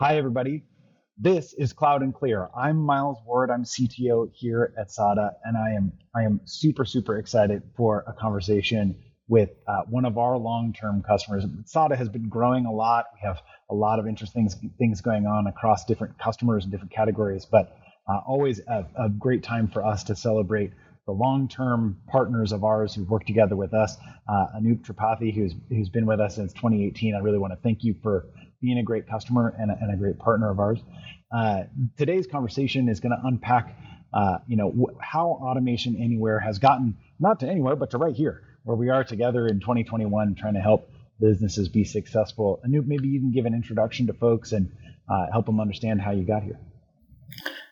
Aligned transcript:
Hi, 0.00 0.16
everybody. 0.16 0.64
This 1.18 1.52
is 1.52 1.72
Cloud 1.72 2.02
and 2.02 2.12
Clear. 2.12 2.48
I'm 2.56 2.76
Miles 2.78 3.18
Ward. 3.24 3.50
I'm 3.50 3.62
CTO 3.62 4.32
here 4.34 4.74
at 4.76 4.90
SADA, 4.90 5.32
and 5.44 5.56
I 5.56 5.72
am 5.72 5.92
I 6.16 6.22
am 6.22 6.40
super 6.44 6.84
super 6.84 7.18
excited 7.18 7.62
for 7.76 8.02
a 8.08 8.12
conversation 8.14 8.96
with 9.28 9.50
uh, 9.68 9.82
one 9.88 10.04
of 10.04 10.18
our 10.18 10.38
long-term 10.38 11.02
customers. 11.02 11.44
SADA 11.66 11.94
has 11.94 12.08
been 12.08 12.28
growing 12.28 12.64
a 12.66 12.72
lot. 12.72 13.04
We 13.14 13.20
have 13.28 13.42
a 13.70 13.74
lot 13.74 14.00
of 14.00 14.08
interesting 14.08 14.48
things 14.78 15.00
going 15.02 15.26
on 15.26 15.46
across 15.46 15.84
different 15.84 16.18
customers 16.18 16.64
and 16.64 16.72
different 16.72 16.92
categories, 16.92 17.44
but 17.44 17.76
uh, 18.08 18.18
always 18.26 18.60
a, 18.60 18.86
a, 18.98 19.08
great 19.10 19.44
time 19.44 19.68
for 19.68 19.84
us 19.84 20.02
to 20.04 20.16
celebrate 20.16 20.72
the 21.06 21.12
long-term 21.12 21.98
partners 22.08 22.50
of 22.50 22.64
ours 22.64 22.94
who've 22.94 23.08
worked 23.08 23.28
together 23.28 23.54
with 23.54 23.74
us. 23.74 23.96
Uh, 24.28 24.46
Anup 24.56 24.84
Tripathi, 24.84 25.32
who's 25.32 25.54
who's 25.68 25.90
been 25.90 26.06
with 26.06 26.18
us 26.18 26.34
since 26.34 26.52
2018. 26.54 27.14
I 27.14 27.18
really 27.18 27.38
want 27.38 27.52
to 27.52 27.58
thank 27.62 27.84
you 27.84 27.94
for 28.02 28.26
being 28.62 28.78
a 28.78 28.82
great 28.82 29.08
customer 29.08 29.54
and 29.58 29.70
a, 29.70 29.74
and 29.78 29.92
a 29.92 29.96
great 29.96 30.18
partner 30.18 30.50
of 30.50 30.58
ours. 30.58 30.78
Uh, 31.34 31.64
today's 31.98 32.26
conversation 32.26 32.88
is 32.88 33.00
going 33.00 33.10
to 33.12 33.26
unpack, 33.26 33.76
uh, 34.14 34.38
you 34.46 34.56
know, 34.56 34.70
wh- 34.70 35.02
how 35.02 35.26
automation 35.26 35.96
anywhere 35.96 36.38
has 36.38 36.58
gotten 36.58 36.96
not 37.18 37.40
to 37.40 37.48
anywhere, 37.48 37.76
but 37.76 37.90
to 37.90 37.98
right 37.98 38.14
here, 38.14 38.42
where 38.64 38.76
we 38.76 38.88
are 38.88 39.04
together 39.04 39.46
in 39.46 39.60
2021, 39.60 40.36
trying 40.36 40.54
to 40.54 40.60
help 40.60 40.88
businesses 41.20 41.68
be 41.68 41.84
successful. 41.84 42.60
Anup, 42.66 42.86
maybe 42.86 43.08
you 43.08 43.20
can 43.20 43.32
give 43.32 43.44
an 43.44 43.54
introduction 43.54 44.06
to 44.06 44.12
folks 44.12 44.52
and 44.52 44.70
uh, 45.10 45.26
help 45.32 45.46
them 45.46 45.60
understand 45.60 46.00
how 46.00 46.12
you 46.12 46.24
got 46.24 46.42
here. 46.42 46.58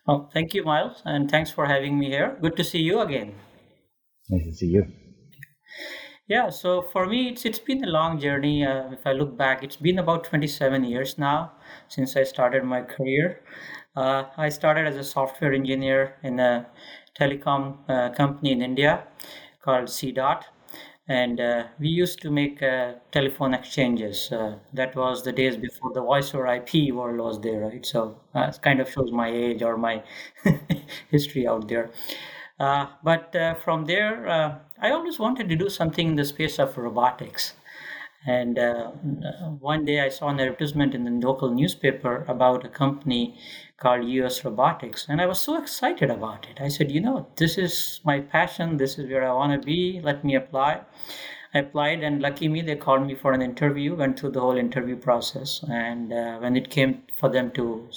Oh, 0.08 0.28
thank 0.32 0.54
you, 0.54 0.64
Miles, 0.64 1.02
and 1.04 1.30
thanks 1.30 1.50
for 1.50 1.66
having 1.66 1.98
me 1.98 2.08
here. 2.08 2.36
Good 2.40 2.56
to 2.56 2.64
see 2.64 2.80
you 2.80 3.00
again. 3.00 3.34
Nice 4.28 4.44
to 4.44 4.54
see 4.54 4.66
you. 4.66 4.86
Yeah, 6.30 6.50
so 6.50 6.80
for 6.82 7.06
me, 7.06 7.28
it's 7.30 7.44
it's 7.44 7.58
been 7.58 7.82
a 7.84 7.88
long 7.88 8.18
journey. 8.20 8.64
Uh, 8.64 8.92
if 8.92 9.04
I 9.06 9.12
look 9.12 9.36
back, 9.36 9.64
it's 9.64 9.76
been 9.76 9.98
about 9.98 10.22
27 10.24 10.84
years 10.84 11.18
now 11.18 11.50
since 11.88 12.16
I 12.16 12.22
started 12.22 12.62
my 12.64 12.82
career. 12.82 13.42
Uh, 13.96 14.24
I 14.36 14.48
started 14.48 14.86
as 14.86 14.96
a 14.96 15.02
software 15.04 15.52
engineer 15.52 16.14
in 16.22 16.38
a 16.38 16.66
telecom 17.18 17.78
uh, 17.88 18.10
company 18.10 18.52
in 18.52 18.62
India 18.62 19.02
called 19.62 19.90
C-Dot 19.90 20.46
and 21.08 21.40
uh, 21.40 21.64
we 21.80 21.88
used 21.88 22.22
to 22.22 22.30
make 22.30 22.62
uh, 22.62 22.92
telephone 23.10 23.52
exchanges. 23.52 24.30
Uh, 24.30 24.58
that 24.72 24.94
was 24.94 25.24
the 25.24 25.32
days 25.32 25.56
before 25.56 25.92
the 25.92 26.00
voice 26.00 26.32
over 26.34 26.46
IP 26.46 26.92
world 26.92 27.18
was 27.18 27.40
there, 27.40 27.60
right? 27.62 27.84
So 27.84 28.20
it 28.36 28.60
kind 28.62 28.78
of 28.80 28.88
shows 28.88 29.10
my 29.10 29.28
age 29.28 29.62
or 29.62 29.76
my 29.76 30.04
history 31.10 31.48
out 31.48 31.66
there. 31.68 31.90
Uh, 32.60 32.86
but 33.02 33.34
uh, 33.34 33.54
from 33.54 33.86
there, 33.86 34.28
I 34.80 34.90
always 34.90 35.18
wanted 35.18 35.48
to 35.48 35.56
do 35.56 35.70
something 35.70 36.08
in 36.08 36.16
the 36.16 36.24
space 36.24 36.58
of 36.58 36.76
robotics. 36.76 37.54
And 38.26 38.58
one 39.60 39.86
day 39.86 40.00
I 40.00 40.10
saw 40.10 40.28
an 40.28 40.40
advertisement 40.40 40.94
in 40.94 41.04
the 41.04 41.26
local 41.26 41.50
newspaper 41.50 42.26
about 42.28 42.66
a 42.66 42.68
company 42.68 43.38
called 43.78 44.04
US 44.04 44.44
Robotics. 44.44 45.06
And 45.08 45.22
I 45.22 45.26
was 45.26 45.40
so 45.40 45.56
excited 45.56 46.10
about 46.10 46.46
it. 46.50 46.60
I 46.60 46.68
said, 46.68 46.92
you 46.92 47.00
know, 47.00 47.26
this 47.36 47.56
is 47.56 48.00
my 48.04 48.20
passion. 48.20 48.76
This 48.76 48.98
is 48.98 49.08
where 49.08 49.26
I 49.26 49.32
want 49.32 49.58
to 49.58 49.66
be. 49.66 50.00
Let 50.02 50.22
me 50.22 50.34
apply. 50.34 50.82
I 51.54 51.60
applied, 51.60 52.04
and 52.04 52.22
lucky 52.22 52.46
me, 52.46 52.60
they 52.62 52.76
called 52.76 53.06
me 53.06 53.14
for 53.14 53.32
an 53.32 53.42
interview, 53.42 53.96
went 53.96 54.20
through 54.20 54.32
the 54.32 54.40
whole 54.40 54.56
interview 54.56 54.96
process. 54.96 55.64
And 55.68 56.12
uh, 56.12 56.38
when 56.38 56.56
it 56.56 56.70
came 56.70 57.02
for 57.18 57.28
them 57.28 57.50
to 57.52 57.88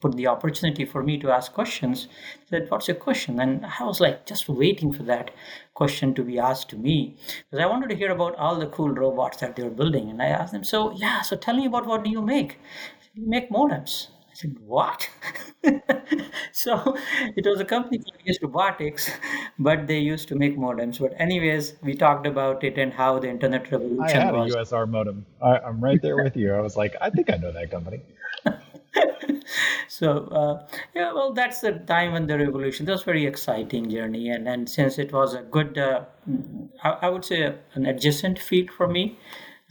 put 0.00 0.16
the 0.16 0.26
opportunity 0.26 0.84
for 0.84 1.02
me 1.02 1.18
to 1.18 1.30
ask 1.30 1.52
questions, 1.52 2.08
said, 2.48 2.70
What's 2.70 2.88
your 2.88 2.96
question? 2.96 3.38
And 3.40 3.66
I 3.66 3.84
was 3.84 4.00
like, 4.00 4.26
just 4.26 4.48
waiting 4.48 4.92
for 4.92 5.02
that 5.04 5.30
question 5.74 6.14
to 6.14 6.22
be 6.22 6.38
asked 6.38 6.70
to 6.70 6.76
me 6.76 7.16
because 7.50 7.62
I 7.62 7.66
wanted 7.66 7.90
to 7.90 7.96
hear 7.96 8.10
about 8.10 8.34
all 8.36 8.58
the 8.58 8.66
cool 8.66 8.90
robots 8.90 9.38
that 9.38 9.56
they 9.56 9.62
were 9.62 9.70
building. 9.70 10.10
And 10.10 10.22
I 10.22 10.26
asked 10.26 10.52
them, 10.52 10.64
So, 10.64 10.90
yeah, 10.92 11.20
so 11.22 11.36
tell 11.36 11.56
me 11.56 11.66
about 11.66 11.86
what 11.86 12.04
do 12.04 12.10
you 12.10 12.22
make? 12.22 12.58
You 13.14 13.28
make 13.28 13.50
modems 13.50 14.08
I 14.30 14.34
said, 14.34 14.56
What? 14.60 15.08
so 16.52 16.96
it 17.36 17.44
was 17.44 17.60
a 17.60 17.64
company 17.64 17.98
called 17.98 18.16
US 18.24 18.38
Robotics, 18.42 19.10
but 19.58 19.86
they 19.86 19.98
used 19.98 20.28
to 20.28 20.36
make 20.36 20.56
modems. 20.56 21.00
But, 21.00 21.12
anyways, 21.18 21.74
we 21.82 21.94
talked 21.94 22.26
about 22.26 22.62
it 22.64 22.78
and 22.78 22.92
how 22.92 23.18
the 23.18 23.28
internet 23.28 23.70
revolution 23.70 24.16
I 24.16 24.24
had 24.24 24.34
was. 24.34 24.54
a 24.54 24.58
USR 24.58 24.88
modem. 24.88 25.26
I, 25.42 25.58
am 25.58 25.82
right 25.82 26.00
there 26.00 26.22
with 26.22 26.36
you. 26.36 26.54
I 26.54 26.60
was 26.60 26.76
like, 26.76 26.96
I 27.00 27.10
think 27.10 27.30
I 27.30 27.36
know 27.36 27.52
that 27.52 27.70
company. 27.70 28.02
So 29.90 30.08
uh, 30.40 30.78
yeah 30.94 31.12
well 31.12 31.32
that's 31.32 31.60
the 31.60 31.72
time 31.94 32.12
when 32.12 32.26
the 32.28 32.38
revolution 32.38 32.86
that 32.86 32.92
was 32.92 33.02
very 33.02 33.26
exciting 33.26 33.90
journey 33.90 34.30
and 34.30 34.46
and 34.46 34.70
since 34.70 34.98
it 34.98 35.12
was 35.12 35.34
a 35.34 35.42
good 35.42 35.76
uh, 35.78 36.04
I, 36.84 36.90
I, 37.02 37.08
would 37.08 37.24
say 37.24 37.54
an 37.74 37.86
adjacent 37.86 38.38
field 38.38 38.70
for 38.70 38.86
me 38.86 39.18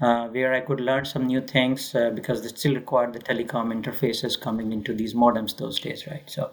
uh, 0.02 0.28
where 0.28 0.53
I 0.53 0.62
could 0.62 0.80
learn 0.80 1.06
some 1.06 1.25
new 1.25 1.41
things 1.41 1.94
uh, 1.94 2.09
because 2.12 2.41
they 2.41 2.47
still 2.50 2.75
required 2.75 3.13
the 3.13 3.19
telecom 3.19 3.74
interfaces 3.74 4.40
coming 4.40 4.72
into 4.72 4.94
these 4.94 5.13
modems 5.13 5.57
those 5.57 5.80
days, 5.80 6.07
right? 6.07 6.24
So, 6.30 6.51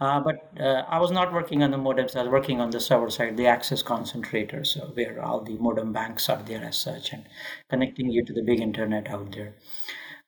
uh, 0.00 0.20
but 0.20 0.52
uh, 0.60 0.84
I 0.88 1.00
was 1.00 1.10
not 1.10 1.32
working 1.32 1.62
on 1.62 1.72
the 1.72 1.78
modems. 1.78 2.14
I 2.14 2.22
was 2.22 2.30
working 2.30 2.60
on 2.60 2.70
the 2.70 2.80
server 2.80 3.10
side, 3.10 3.36
the 3.36 3.46
access 3.46 3.82
concentrator, 3.82 4.62
so 4.64 4.92
where 4.94 5.20
all 5.22 5.40
the 5.40 5.56
modem 5.58 5.92
banks 5.92 6.28
are 6.28 6.42
there 6.42 6.62
as 6.62 6.78
such, 6.78 7.12
and 7.12 7.24
connecting 7.68 8.10
you 8.10 8.24
to 8.24 8.32
the 8.32 8.42
big 8.42 8.60
internet 8.60 9.10
out 9.10 9.32
there. 9.32 9.54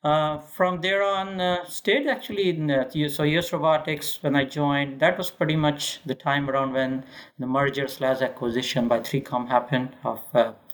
Uh, 0.05 0.39
from 0.39 0.81
there 0.81 1.03
on, 1.03 1.41
uh, 1.41 1.65
stayed 1.65 2.07
actually 2.07 2.51
in 2.51 2.71
uh, 2.71 2.89
so 3.09 3.25
US 3.25 3.53
Robotics 3.53 4.23
when 4.23 4.37
I 4.37 4.45
joined. 4.45 5.01
That 5.01 5.19
was 5.19 5.31
pretty 5.31 5.57
much 5.57 6.01
the 6.07 6.15
time 6.15 6.49
around 6.49 6.73
when 6.73 7.05
the 7.39 7.47
merger 7.47 7.89
slash 7.89 8.21
acquisition 8.21 8.87
by 8.87 9.01
3Com 9.01 9.49
happened 9.49 9.97
of 10.05 10.21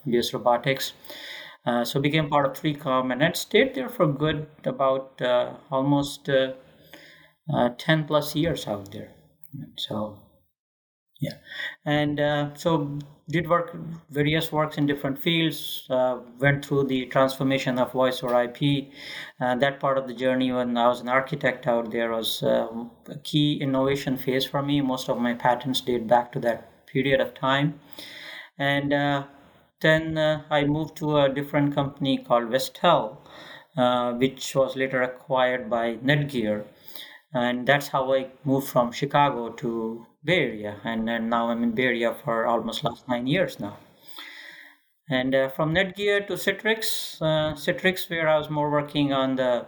US 0.05 0.35
Robotics. 0.35 0.93
Uh, 1.67 1.85
so 1.85 1.99
became 1.99 2.29
part 2.29 2.45
of 2.45 2.53
3Com 2.53 3.11
and 3.11 3.23
had 3.23 3.37
stayed 3.37 3.75
there 3.75 3.89
for 3.89 4.07
good 4.07 4.47
about 4.65 5.21
uh, 5.23 5.55
almost 5.71 6.29
uh, 6.29 6.53
uh 7.53 7.71
10 7.79 8.05
plus 8.05 8.35
years 8.35 8.67
out 8.67 8.93
there. 8.93 9.11
So 9.77 10.19
yeah, 11.25 11.37
and 11.85 12.21
uh, 12.21 12.55
so 12.55 12.99
did 13.29 13.49
work 13.49 13.75
various 14.11 14.53
works 14.53 14.77
in 14.79 14.87
different 14.87 15.19
fields. 15.19 15.87
Uh, 15.89 16.19
went 16.39 16.65
through 16.65 16.85
the 16.85 17.07
transformation 17.07 17.79
of 17.79 17.93
voice 17.93 18.23
over 18.23 18.43
IP. 18.43 18.91
that 19.41 19.81
part 19.81 19.97
of 19.99 20.07
the 20.09 20.15
journey 20.15 20.53
when 20.53 20.77
I 20.77 20.89
was 20.89 21.01
an 21.01 21.09
architect 21.09 21.67
out 21.67 21.91
there 21.91 22.11
was 22.11 22.43
a 22.43 22.69
key 23.23 23.59
innovation 23.61 24.17
phase 24.17 24.45
for 24.45 24.63
me. 24.63 24.81
Most 24.81 25.09
of 25.09 25.19
my 25.19 25.35
patents 25.35 25.81
date 25.81 26.07
back 26.07 26.33
to 26.33 26.41
that 26.41 26.87
period 26.87 27.21
of 27.21 27.35
time, 27.35 27.81
and 28.59 28.93
then 29.85 30.17
uh, 30.17 30.43
I 30.49 30.65
moved 30.65 30.97
to 30.97 31.19
a 31.19 31.29
different 31.29 31.75
company 31.75 32.17
called 32.17 32.51
Westell, 32.51 33.19
uh, 33.77 34.13
which 34.15 34.55
was 34.55 34.77
later 34.77 35.03
acquired 35.03 35.69
by 35.69 35.97
Netgear. 35.97 36.65
And 37.35 37.67
that's 37.67 37.89
how 37.89 38.15
I 38.15 38.29
moved 38.45 38.69
from 38.69 38.93
Chicago 38.93 39.51
to 39.51 40.07
Area. 40.27 40.81
And, 40.85 41.09
and 41.09 41.31
now 41.31 41.51
I'm 41.51 41.63
in 41.63 41.79
Area 41.79 42.15
for 42.25 42.47
almost 42.47 42.85
last 42.85 43.09
nine 43.09 43.27
years 43.27 43.61
now. 43.61 43.79
And 45.11 45.35
uh, 45.35 45.51
from 45.51 45.75
Netgear 45.75 46.27
to 46.29 46.35
Citrix, 46.35 47.21
uh, 47.21 47.55
Citrix, 47.55 48.09
where 48.09 48.29
I 48.29 48.39
was 48.39 48.49
more 48.49 48.71
working 48.71 49.13
on 49.13 49.37
the 49.37 49.67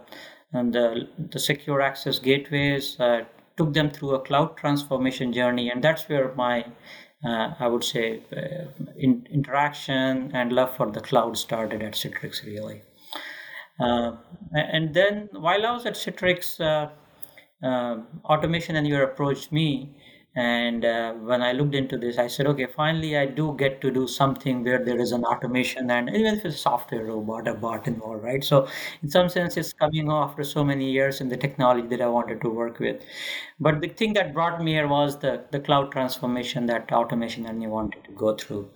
on 0.53 0.71
the, 0.71 1.09
the 1.31 1.39
secure 1.39 1.81
access 1.81 2.19
gateways, 2.19 2.97
uh, 3.01 3.25
took 3.57 3.73
them 3.73 3.91
through 3.91 4.15
a 4.15 4.19
cloud 4.19 4.55
transformation 4.55 5.33
journey, 5.33 5.69
and 5.69 5.83
that's 5.83 6.07
where 6.07 6.33
my 6.35 6.65
uh, 7.25 7.53
I 7.59 7.67
would 7.67 7.83
say, 7.83 8.21
uh, 8.31 8.65
in, 8.95 9.27
interaction 9.31 10.31
and 10.35 10.53
love 10.53 10.75
for 10.75 10.91
the 10.91 11.01
cloud 11.01 11.35
started 11.37 11.81
at 11.81 11.93
Citrix, 11.93 12.45
really. 12.45 12.83
Uh, 13.79 14.17
and 14.53 14.93
then 14.93 15.29
while 15.33 15.65
I 15.65 15.71
was 15.71 15.85
at 15.85 15.95
Citrix, 15.95 16.59
Automation 17.63 18.75
Anywhere 18.75 19.03
approached 19.03 19.51
me 19.51 19.95
and 20.37 20.85
uh, 20.85 21.13
when 21.13 21.41
I 21.41 21.51
looked 21.51 21.73
into 21.73 21.97
this, 21.97 22.19
I 22.19 22.27
said, 22.27 22.45
okay, 22.45 22.67
finally, 22.67 23.17
I 23.17 23.25
do 23.25 23.55
get 23.57 23.81
to 23.81 23.89
do 23.89 24.07
something 24.07 24.63
where 24.63 24.77
there 24.85 24.99
is 24.99 25.11
an 25.11 25.25
automation 25.25 25.89
and 25.89 26.09
even 26.09 26.35
if 26.35 26.45
it's 26.45 26.53
a 26.53 26.59
software 26.59 27.05
robot, 27.05 27.47
a 27.47 27.55
bot 27.55 27.87
involved, 27.87 28.23
right? 28.23 28.43
So, 28.43 28.67
in 29.01 29.09
some 29.09 29.29
sense, 29.29 29.57
it's 29.57 29.73
coming 29.73 30.11
after 30.11 30.43
so 30.43 30.63
many 30.63 30.91
years 30.91 31.21
in 31.21 31.29
the 31.29 31.37
technology 31.37 31.87
that 31.87 32.01
I 32.01 32.07
wanted 32.07 32.41
to 32.41 32.49
work 32.49 32.77
with. 32.77 33.03
But 33.59 33.81
the 33.81 33.87
thing 33.87 34.13
that 34.13 34.35
brought 34.35 34.63
me 34.63 34.73
here 34.73 34.87
was 34.87 35.17
the, 35.17 35.43
the 35.49 35.59
cloud 35.59 35.91
transformation 35.91 36.67
that 36.67 36.91
automation 36.91 37.47
and 37.47 37.63
you 37.63 37.69
wanted 37.69 38.03
to 38.03 38.11
go 38.11 38.35
through. 38.35 38.69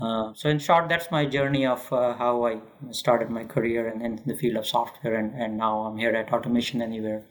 Uh, 0.00 0.32
so, 0.32 0.48
in 0.48 0.58
short, 0.58 0.88
that's 0.88 1.10
my 1.10 1.26
journey 1.26 1.66
of 1.66 1.92
uh, 1.92 2.14
how 2.14 2.46
I 2.46 2.60
started 2.92 3.28
my 3.28 3.44
career 3.44 3.88
in, 3.88 4.00
in 4.00 4.22
the 4.24 4.36
field 4.36 4.56
of 4.56 4.66
software, 4.66 5.16
and, 5.16 5.34
and 5.34 5.58
now 5.58 5.80
I'm 5.80 5.98
here 5.98 6.14
at 6.14 6.32
Automation 6.32 6.80
Anywhere 6.80 7.24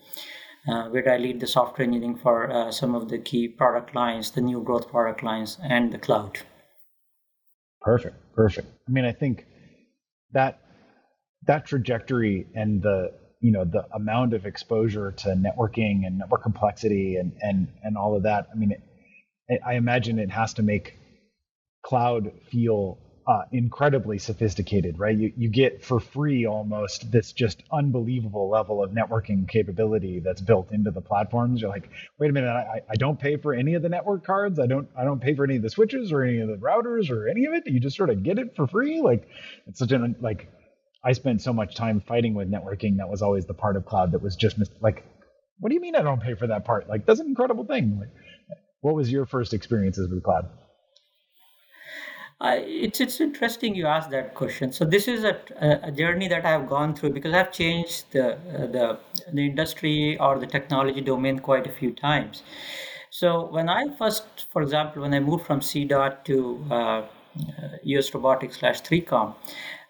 uh, 0.68 0.90
where 0.90 1.10
I 1.12 1.18
lead 1.18 1.40
the 1.40 1.48
software 1.48 1.88
engineering 1.88 2.18
for 2.18 2.52
uh, 2.52 2.72
some 2.72 2.96
of 2.96 3.10
the 3.10 3.18
key 3.18 3.48
product 3.48 3.96
lines, 3.96 4.32
the 4.32 4.42
new 4.42 4.62
growth 4.62 4.90
product 4.90 5.24
lines, 5.24 5.58
and 5.64 5.92
the 5.92 5.98
cloud. 5.98 6.40
Perfect, 7.82 8.16
perfect. 8.34 8.68
I 8.88 8.92
mean, 8.92 9.06
I 9.06 9.12
think 9.12 9.46
that 10.32 10.60
that 11.46 11.66
trajectory 11.66 12.48
and 12.56 12.82
the 12.82 13.12
you 13.40 13.52
know 13.52 13.64
the 13.64 13.86
amount 13.94 14.34
of 14.34 14.46
exposure 14.46 15.12
to 15.12 15.30
networking 15.30 16.06
and 16.06 16.18
network 16.18 16.44
complexity 16.44 17.16
and 17.16 17.32
and 17.42 17.68
and 17.84 17.98
all 17.98 18.16
of 18.16 18.24
that. 18.24 18.48
I 18.52 18.58
mean, 18.58 18.72
it, 19.48 19.62
I 19.66 19.76
imagine 19.76 20.20
it 20.20 20.32
has 20.32 20.54
to 20.56 20.64
make 20.64 20.98
cloud 21.86 22.32
feel 22.52 22.98
uh, 23.28 23.42
incredibly 23.52 24.18
sophisticated, 24.18 24.98
right? 25.00 25.18
You, 25.18 25.34
you 25.36 25.50
get 25.50 25.84
for 25.84 26.00
free 26.00 26.48
almost 26.48 27.12
this 27.12 27.34
just 27.34 27.62
unbelievable 27.72 28.50
level 28.50 28.82
of 28.82 28.92
networking 28.92 29.50
capability 29.50 30.22
that's 30.22 30.40
built 30.40 30.72
into 30.72 30.92
the 30.92 31.02
platforms. 31.02 31.60
You're 31.60 31.70
like, 31.70 31.90
wait 32.18 32.30
a 32.30 32.34
minute, 32.34 32.50
I, 32.50 32.82
I 32.90 32.96
don't 32.96 33.20
pay 33.20 33.36
for 33.36 33.54
any 33.54 33.74
of 33.74 33.82
the 33.82 33.90
network 33.90 34.26
cards. 34.26 34.60
I 34.60 34.66
don't 34.68 34.88
I 34.98 35.04
don't 35.04 35.22
pay 35.22 35.36
for 35.36 35.44
any 35.44 35.58
of 35.58 35.62
the 35.62 35.70
switches 35.70 36.14
or 36.14 36.24
any 36.24 36.40
of 36.40 36.48
the 36.48 36.56
routers 36.56 37.12
or 37.12 37.28
any 37.28 37.46
of 37.46 37.54
it. 37.54 37.64
You 37.68 37.82
just 37.82 37.98
sort 37.98 38.10
of 38.10 38.24
get 38.24 38.40
it 38.40 38.56
for 38.56 38.66
free. 38.66 39.02
Like 39.02 39.28
it's 39.68 39.80
such 39.80 39.92
an 39.92 40.16
like 40.22 40.50
I 41.04 41.12
spent 41.12 41.42
so 41.42 41.52
much 41.52 41.76
time 41.76 42.02
fighting 42.08 42.34
with 42.34 42.50
networking. 42.50 42.98
That 42.98 43.10
was 43.10 43.22
always 43.22 43.46
the 43.46 43.54
part 43.54 43.76
of 43.76 43.86
cloud 43.86 44.14
that 44.14 44.22
was 44.22 44.38
just 44.38 44.58
like, 44.82 45.04
what 45.60 45.68
do 45.68 45.76
you 45.76 45.82
mean 45.82 45.96
I 45.98 46.02
don't 46.02 46.22
pay 46.22 46.36
for 46.36 46.48
that 46.48 46.64
part? 46.64 46.88
Like 46.88 47.06
that's 47.06 47.20
an 47.20 47.28
incredible 47.28 47.66
thing. 47.66 48.00
Like, 48.00 48.10
what 48.80 48.96
was 48.96 49.12
your 49.12 49.26
first 49.26 49.54
experiences 49.54 50.10
with 50.10 50.24
cloud? 50.24 50.48
It's 52.40 53.02
it's 53.02 53.20
interesting 53.20 53.74
you 53.74 53.88
asked 53.88 54.12
that 54.12 54.36
question. 54.36 54.72
So 54.72 54.86
this 54.86 55.08
is 55.08 55.24
a, 55.24 55.40
a 55.60 55.92
journey 55.92 56.28
that 56.28 56.46
I've 56.46 56.70
gone 56.70 56.96
through 56.96 57.12
because 57.12 57.34
I've 57.34 57.52
changed 57.52 58.12
the 58.12 58.34
uh, 58.34 58.68
the 58.68 59.00
the 59.34 59.46
industry 59.46 60.18
or 60.20 60.38
the 60.38 60.46
technology 60.46 61.02
domain 61.02 61.40
quite 61.40 61.66
a 61.66 61.72
few 61.72 61.92
times. 61.92 62.44
So 63.10 63.48
when 63.48 63.70
I 63.70 63.88
first, 63.98 64.46
for 64.52 64.62
example, 64.62 65.02
when 65.02 65.14
I 65.14 65.20
moved 65.20 65.46
from 65.48 65.62
CDOT 65.62 66.24
to 66.26 66.66
uh, 66.70 67.02
US 67.84 68.14
Robotics 68.14 68.60
slash 68.60 68.82
3Com, 68.82 69.34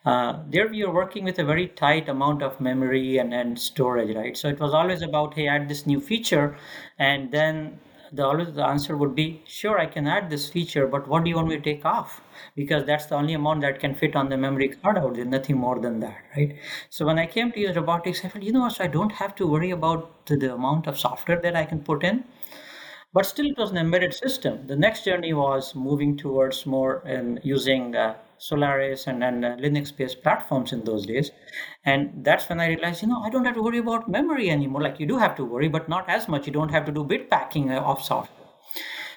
uh, 0.06 0.40
there 0.48 0.70
we 0.70 0.84
are 0.84 0.94
working 0.94 1.26
with 1.26 1.40
a 1.40 1.44
very 1.44 1.68
tight 1.68 2.08
amount 2.08 2.42
of 2.42 2.62
memory 2.62 3.18
and, 3.18 3.34
and 3.34 3.60
storage, 3.60 4.16
right? 4.16 4.38
So 4.38 4.48
it 4.48 4.60
was 4.60 4.74
always 4.74 5.02
about, 5.02 5.34
hey, 5.34 5.48
add 5.50 5.68
this 5.68 5.86
new 5.86 6.00
feature, 6.00 6.56
and 6.98 7.30
then 7.32 7.80
the 8.12 8.26
always 8.26 8.54
the 8.54 8.66
answer 8.66 8.96
would 8.98 9.14
be 9.16 9.42
sure 9.46 9.80
i 9.80 9.86
can 9.86 10.08
add 10.08 10.30
this 10.30 10.50
feature 10.50 10.86
but 10.88 11.08
what 11.08 11.24
do 11.24 11.30
you 11.30 11.36
want 11.36 11.48
me 11.48 11.56
to 11.56 11.62
take 11.62 11.86
off? 11.86 12.22
Because 12.56 12.86
that's 12.86 13.08
the 13.08 13.16
only 13.16 13.34
amount 13.34 13.62
that 13.62 13.80
can 13.80 13.96
fit 13.96 14.16
on 14.16 14.30
the 14.30 14.38
memory 14.38 14.70
card 14.70 14.98
out 14.98 15.16
there 15.16 15.26
nothing 15.26 15.58
more 15.58 15.80
than 15.80 16.00
that 16.02 16.18
right? 16.36 16.58
So 16.90 17.06
when 17.06 17.20
i 17.20 17.26
came 17.26 17.52
to 17.52 17.68
US 17.68 17.76
Robotics 17.76 18.24
i 18.24 18.30
felt 18.30 18.44
you 18.44 18.52
know 18.52 18.70
so 18.70 18.84
i 18.84 18.88
don't 18.88 19.12
have 19.12 19.36
to 19.36 19.48
worry 19.48 19.72
about 19.72 20.26
the, 20.28 20.38
the 20.38 20.54
amount 20.54 20.88
of 20.88 21.00
software 21.00 21.42
that 21.42 21.56
i 21.56 21.66
can 21.66 21.80
put 21.80 22.04
in. 22.04 22.24
But 23.14 23.26
still 23.26 23.48
it 23.48 23.58
was 23.58 23.72
an 23.72 23.78
embedded 23.78 24.14
system. 24.14 24.68
The 24.68 24.76
next 24.76 25.06
journey 25.06 25.34
was 25.34 25.74
moving 25.74 26.18
towards 26.18 26.66
more 26.66 27.02
and 27.06 27.40
using 27.44 27.96
uh, 27.96 28.16
Solaris 28.40 29.08
and, 29.08 29.24
and 29.24 29.46
uh, 29.46 29.56
Linux 29.58 29.96
based 29.96 30.22
platforms 30.24 30.74
in 30.74 30.84
those 30.84 31.06
days. 31.06 31.32
And 31.86 32.24
that's 32.24 32.48
when 32.50 32.60
I 32.60 32.68
realized, 32.68 33.02
you 33.02 33.08
know, 33.08 33.22
I 33.22 33.30
don't 33.30 33.46
have 33.46 33.56
to 33.56 33.62
worry 33.62 33.80
about 33.80 34.10
memory 34.10 34.50
anymore. 34.50 34.82
Like 34.82 35.00
you 35.00 35.06
do 35.06 35.18
have 35.18 35.36
to 35.36 35.46
worry, 35.46 35.68
but 35.68 35.90
not 35.90 36.10
as 36.10 36.28
much. 36.28 36.48
You 36.48 36.54
don't 36.54 36.72
have 36.72 36.86
to 36.86 36.92
do 36.92 37.04
bit 37.04 37.30
packing 37.30 37.72
uh, 37.72 37.82
of 37.82 38.04
software. 38.04 38.48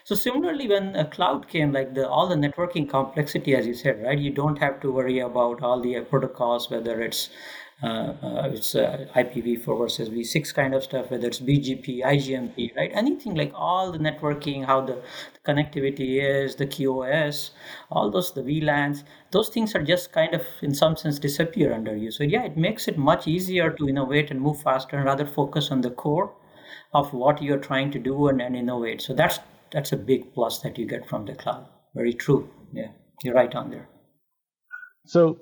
So 0.04 0.14
similarly, 0.16 0.66
when 0.66 0.96
a 0.96 1.04
cloud 1.04 1.46
came, 1.46 1.72
like 1.72 1.94
the 1.94 2.08
all 2.08 2.26
the 2.26 2.34
networking 2.34 2.88
complexity, 2.88 3.54
as 3.54 3.66
you 3.66 3.74
said, 3.74 4.02
right? 4.02 4.18
You 4.18 4.30
don't 4.32 4.58
have 4.58 4.80
to 4.80 4.90
worry 4.90 5.18
about 5.20 5.62
all 5.62 5.80
the 5.80 6.00
protocols, 6.00 6.70
whether 6.70 7.00
it's 7.00 7.28
uh, 7.28 7.30
uh, 7.30 7.59
it's 7.82 8.74
uh, 8.74 9.06
IPv4 9.14 9.78
versus 9.78 10.08
v6 10.08 10.54
kind 10.54 10.74
of 10.74 10.82
stuff, 10.82 11.10
whether 11.10 11.26
it's 11.26 11.40
BGP, 11.40 12.02
IGMP, 12.02 12.76
right? 12.76 12.90
Anything 12.92 13.34
like 13.34 13.52
all 13.54 13.90
the 13.90 13.98
networking, 13.98 14.66
how 14.66 14.82
the, 14.82 14.94
the 15.32 15.52
connectivity 15.52 16.22
is, 16.22 16.56
the 16.56 16.66
QoS, 16.66 17.50
all 17.90 18.10
those, 18.10 18.32
the 18.32 18.42
VLANs, 18.42 19.04
those 19.30 19.48
things 19.48 19.74
are 19.74 19.82
just 19.82 20.12
kind 20.12 20.34
of, 20.34 20.42
in 20.62 20.74
some 20.74 20.96
sense, 20.96 21.18
disappear 21.18 21.72
under 21.72 21.96
you. 21.96 22.10
So 22.10 22.24
yeah, 22.24 22.44
it 22.44 22.56
makes 22.56 22.86
it 22.86 22.98
much 22.98 23.26
easier 23.26 23.70
to 23.70 23.88
innovate 23.88 24.30
and 24.30 24.40
move 24.40 24.60
faster 24.60 24.96
and 24.96 25.06
rather 25.06 25.26
focus 25.26 25.70
on 25.70 25.80
the 25.80 25.90
core 25.90 26.34
of 26.92 27.12
what 27.12 27.42
you're 27.42 27.58
trying 27.58 27.90
to 27.92 27.98
do 27.98 28.28
and, 28.28 28.42
and 28.42 28.56
innovate. 28.56 29.00
So 29.00 29.14
that's 29.14 29.38
that's 29.72 29.92
a 29.92 29.96
big 29.96 30.34
plus 30.34 30.58
that 30.60 30.76
you 30.78 30.86
get 30.86 31.08
from 31.08 31.26
the 31.26 31.34
cloud. 31.34 31.66
Very 31.94 32.12
true. 32.12 32.50
Yeah, 32.72 32.88
you're 33.22 33.34
right 33.34 33.54
on 33.54 33.70
there. 33.70 33.88
So 35.06 35.38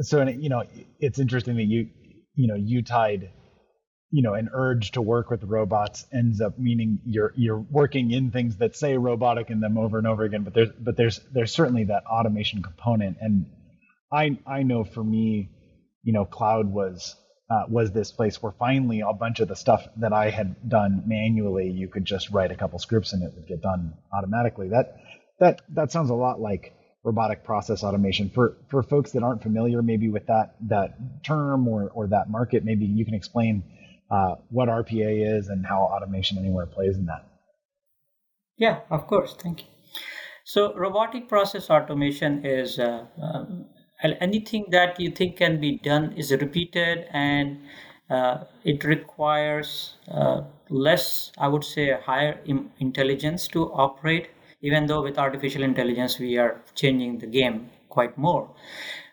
so 0.00 0.22
you 0.26 0.48
know 0.48 0.64
it's 1.00 1.18
interesting 1.18 1.56
that 1.56 1.64
you 1.64 1.88
you 2.34 2.48
know 2.48 2.54
you 2.54 2.82
tied 2.82 3.30
you 4.10 4.22
know 4.22 4.34
an 4.34 4.48
urge 4.52 4.92
to 4.92 5.02
work 5.02 5.30
with 5.30 5.42
robots 5.44 6.06
ends 6.12 6.40
up 6.40 6.58
meaning 6.58 7.00
you're 7.04 7.32
you're 7.36 7.58
working 7.58 8.10
in 8.10 8.30
things 8.30 8.56
that 8.58 8.76
say 8.76 8.96
robotic 8.96 9.50
in 9.50 9.60
them 9.60 9.76
over 9.76 9.98
and 9.98 10.06
over 10.06 10.24
again 10.24 10.44
but 10.44 10.54
there's 10.54 10.70
but 10.80 10.96
there's 10.96 11.20
there's 11.32 11.52
certainly 11.52 11.84
that 11.84 12.04
automation 12.06 12.62
component. 12.62 13.16
And 13.20 13.46
i 14.12 14.38
i 14.46 14.62
know 14.62 14.84
for 14.84 15.04
me 15.04 15.50
you 16.02 16.12
know 16.12 16.24
cloud 16.24 16.66
was 16.66 17.14
uh, 17.50 17.64
was 17.68 17.92
this 17.92 18.12
place 18.12 18.42
where 18.42 18.52
finally 18.58 19.00
a 19.00 19.12
bunch 19.12 19.40
of 19.40 19.48
the 19.48 19.56
stuff 19.56 19.86
that 19.96 20.12
i 20.12 20.30
had 20.30 20.68
done 20.68 21.02
manually 21.06 21.70
you 21.70 21.88
could 21.88 22.04
just 22.04 22.30
write 22.30 22.50
a 22.50 22.56
couple 22.56 22.78
scripts 22.78 23.12
and 23.12 23.22
it 23.22 23.32
would 23.34 23.46
get 23.46 23.60
done 23.60 23.94
automatically. 24.12 24.68
That 24.68 24.96
that 25.40 25.62
that 25.74 25.92
sounds 25.92 26.10
a 26.10 26.14
lot 26.14 26.40
like 26.40 26.72
robotic 27.10 27.44
process 27.50 27.82
automation. 27.82 28.30
For 28.30 28.46
for 28.70 28.82
folks 28.82 29.12
that 29.12 29.22
aren't 29.22 29.42
familiar 29.42 29.80
maybe 29.82 30.08
with 30.16 30.26
that 30.26 30.46
that 30.74 30.88
term 31.24 31.66
or 31.72 31.90
or 31.94 32.06
that 32.08 32.26
market, 32.38 32.64
maybe 32.64 32.84
you 32.98 33.04
can 33.04 33.14
explain 33.14 33.62
uh, 34.10 34.34
what 34.50 34.68
RPA 34.68 35.12
is 35.36 35.48
and 35.48 35.66
how 35.66 35.80
automation 35.94 36.38
anywhere 36.38 36.66
plays 36.66 36.96
in 36.96 37.06
that. 37.06 37.22
Yeah, 38.56 38.80
of 38.90 39.06
course. 39.06 39.36
Thank 39.42 39.62
you. 39.62 39.68
So 40.44 40.74
robotic 40.74 41.28
process 41.28 41.70
automation 41.70 42.44
is 42.44 42.78
uh, 42.78 43.04
um, 43.20 43.66
anything 44.02 44.64
that 44.70 44.98
you 44.98 45.10
think 45.10 45.36
can 45.36 45.60
be 45.60 45.78
done 45.78 46.12
is 46.16 46.32
repeated 46.32 47.06
and 47.12 47.58
uh, 48.10 48.44
it 48.64 48.84
requires 48.84 49.96
uh, 50.10 50.40
less, 50.70 51.32
I 51.36 51.48
would 51.48 51.64
say, 51.64 51.92
higher 51.92 52.40
intelligence 52.80 53.46
to 53.48 53.70
operate 53.72 54.30
even 54.62 54.86
though 54.86 55.02
with 55.02 55.18
artificial 55.18 55.62
intelligence 55.62 56.18
we 56.18 56.36
are 56.38 56.60
changing 56.74 57.18
the 57.18 57.26
game 57.26 57.70
quite 57.88 58.16
more. 58.18 58.50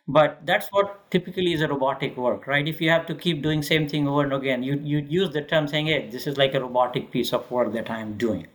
But 0.07 0.45
that's 0.45 0.67
what 0.71 1.09
typically 1.09 1.53
is 1.53 1.61
a 1.61 1.67
robotic 1.67 2.15
work 2.17 2.47
right? 2.47 2.67
If 2.67 2.79
you 2.81 2.89
have 2.89 3.05
to 3.07 3.15
keep 3.15 3.41
doing 3.41 3.61
same 3.63 3.87
thing 3.89 4.07
over 4.07 4.23
and 4.23 4.33
again 4.33 4.63
you 4.63 4.75
you 4.83 4.99
use 4.99 5.31
the 5.33 5.41
term 5.41 5.67
saying 5.67 5.87
hey 5.87 6.09
this 6.09 6.27
is 6.27 6.37
like 6.37 6.53
a 6.53 6.61
robotic 6.61 7.11
piece 7.11 7.33
of 7.33 7.49
work 7.51 7.73
that 7.73 7.89
i 7.89 7.99
am 7.99 8.17
doing. 8.17 8.47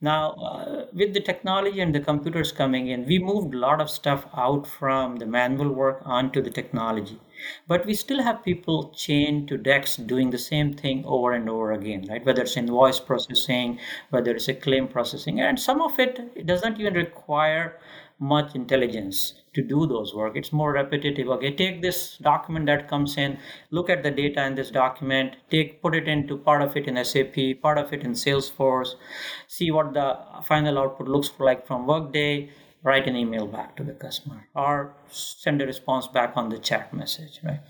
Now, 0.00 0.32
uh, 0.32 0.86
with 0.92 1.14
the 1.14 1.20
technology 1.20 1.80
and 1.80 1.94
the 1.94 2.00
computers 2.00 2.50
coming 2.50 2.88
in, 2.88 3.06
we 3.06 3.18
moved 3.20 3.54
a 3.54 3.58
lot 3.58 3.80
of 3.80 3.88
stuff 3.88 4.26
out 4.36 4.66
from 4.66 5.16
the 5.16 5.26
manual 5.26 5.70
work 5.72 6.02
onto 6.04 6.42
the 6.42 6.50
technology. 6.50 7.20
But 7.66 7.86
we 7.86 7.94
still 7.94 8.22
have 8.22 8.44
people 8.44 8.90
chained 8.90 9.48
to 9.48 9.56
DEX 9.56 9.96
doing 9.96 10.30
the 10.30 10.38
same 10.38 10.72
thing 10.72 11.04
over 11.06 11.32
and 11.32 11.48
over 11.48 11.72
again, 11.72 12.06
right? 12.08 12.24
Whether 12.24 12.42
it's 12.42 12.56
invoice 12.56 13.00
processing, 13.00 13.78
whether 14.10 14.32
it's 14.32 14.48
a 14.48 14.54
claim 14.54 14.88
processing, 14.88 15.40
and 15.40 15.58
some 15.58 15.80
of 15.80 15.98
it, 15.98 16.18
it 16.34 16.46
doesn't 16.46 16.80
even 16.80 16.94
require 16.94 17.78
much 18.18 18.54
intelligence 18.54 19.34
to 19.54 19.62
do 19.62 19.86
those 19.86 20.14
work. 20.14 20.36
It's 20.36 20.52
more 20.52 20.72
repetitive. 20.72 21.28
Okay, 21.28 21.52
take 21.52 21.82
this 21.82 22.16
document 22.18 22.66
that 22.66 22.88
comes 22.88 23.18
in, 23.18 23.38
look 23.70 23.90
at 23.90 24.02
the 24.02 24.10
data 24.10 24.46
in 24.46 24.54
this 24.54 24.70
document, 24.70 25.36
take 25.50 25.82
put 25.82 25.94
it 25.94 26.08
into 26.08 26.38
part 26.38 26.62
of 26.62 26.76
it 26.76 26.86
in 26.86 27.04
SAP, 27.04 27.60
part 27.60 27.78
of 27.78 27.92
it 27.92 28.02
in 28.02 28.12
Salesforce, 28.12 28.94
see 29.48 29.70
what 29.70 29.92
the 29.92 30.18
final 30.44 30.78
output 30.78 31.08
looks 31.08 31.32
like 31.38 31.66
from 31.66 31.86
Workday, 31.86 32.50
write 32.82 33.06
an 33.06 33.16
email 33.16 33.46
back 33.46 33.76
to 33.76 33.84
the 33.84 33.92
customer, 33.92 34.48
or 34.54 34.94
send 35.08 35.62
a 35.62 35.66
response 35.66 36.06
back 36.08 36.32
on 36.36 36.48
the 36.48 36.58
chat 36.58 36.92
message, 36.92 37.40
right? 37.44 37.60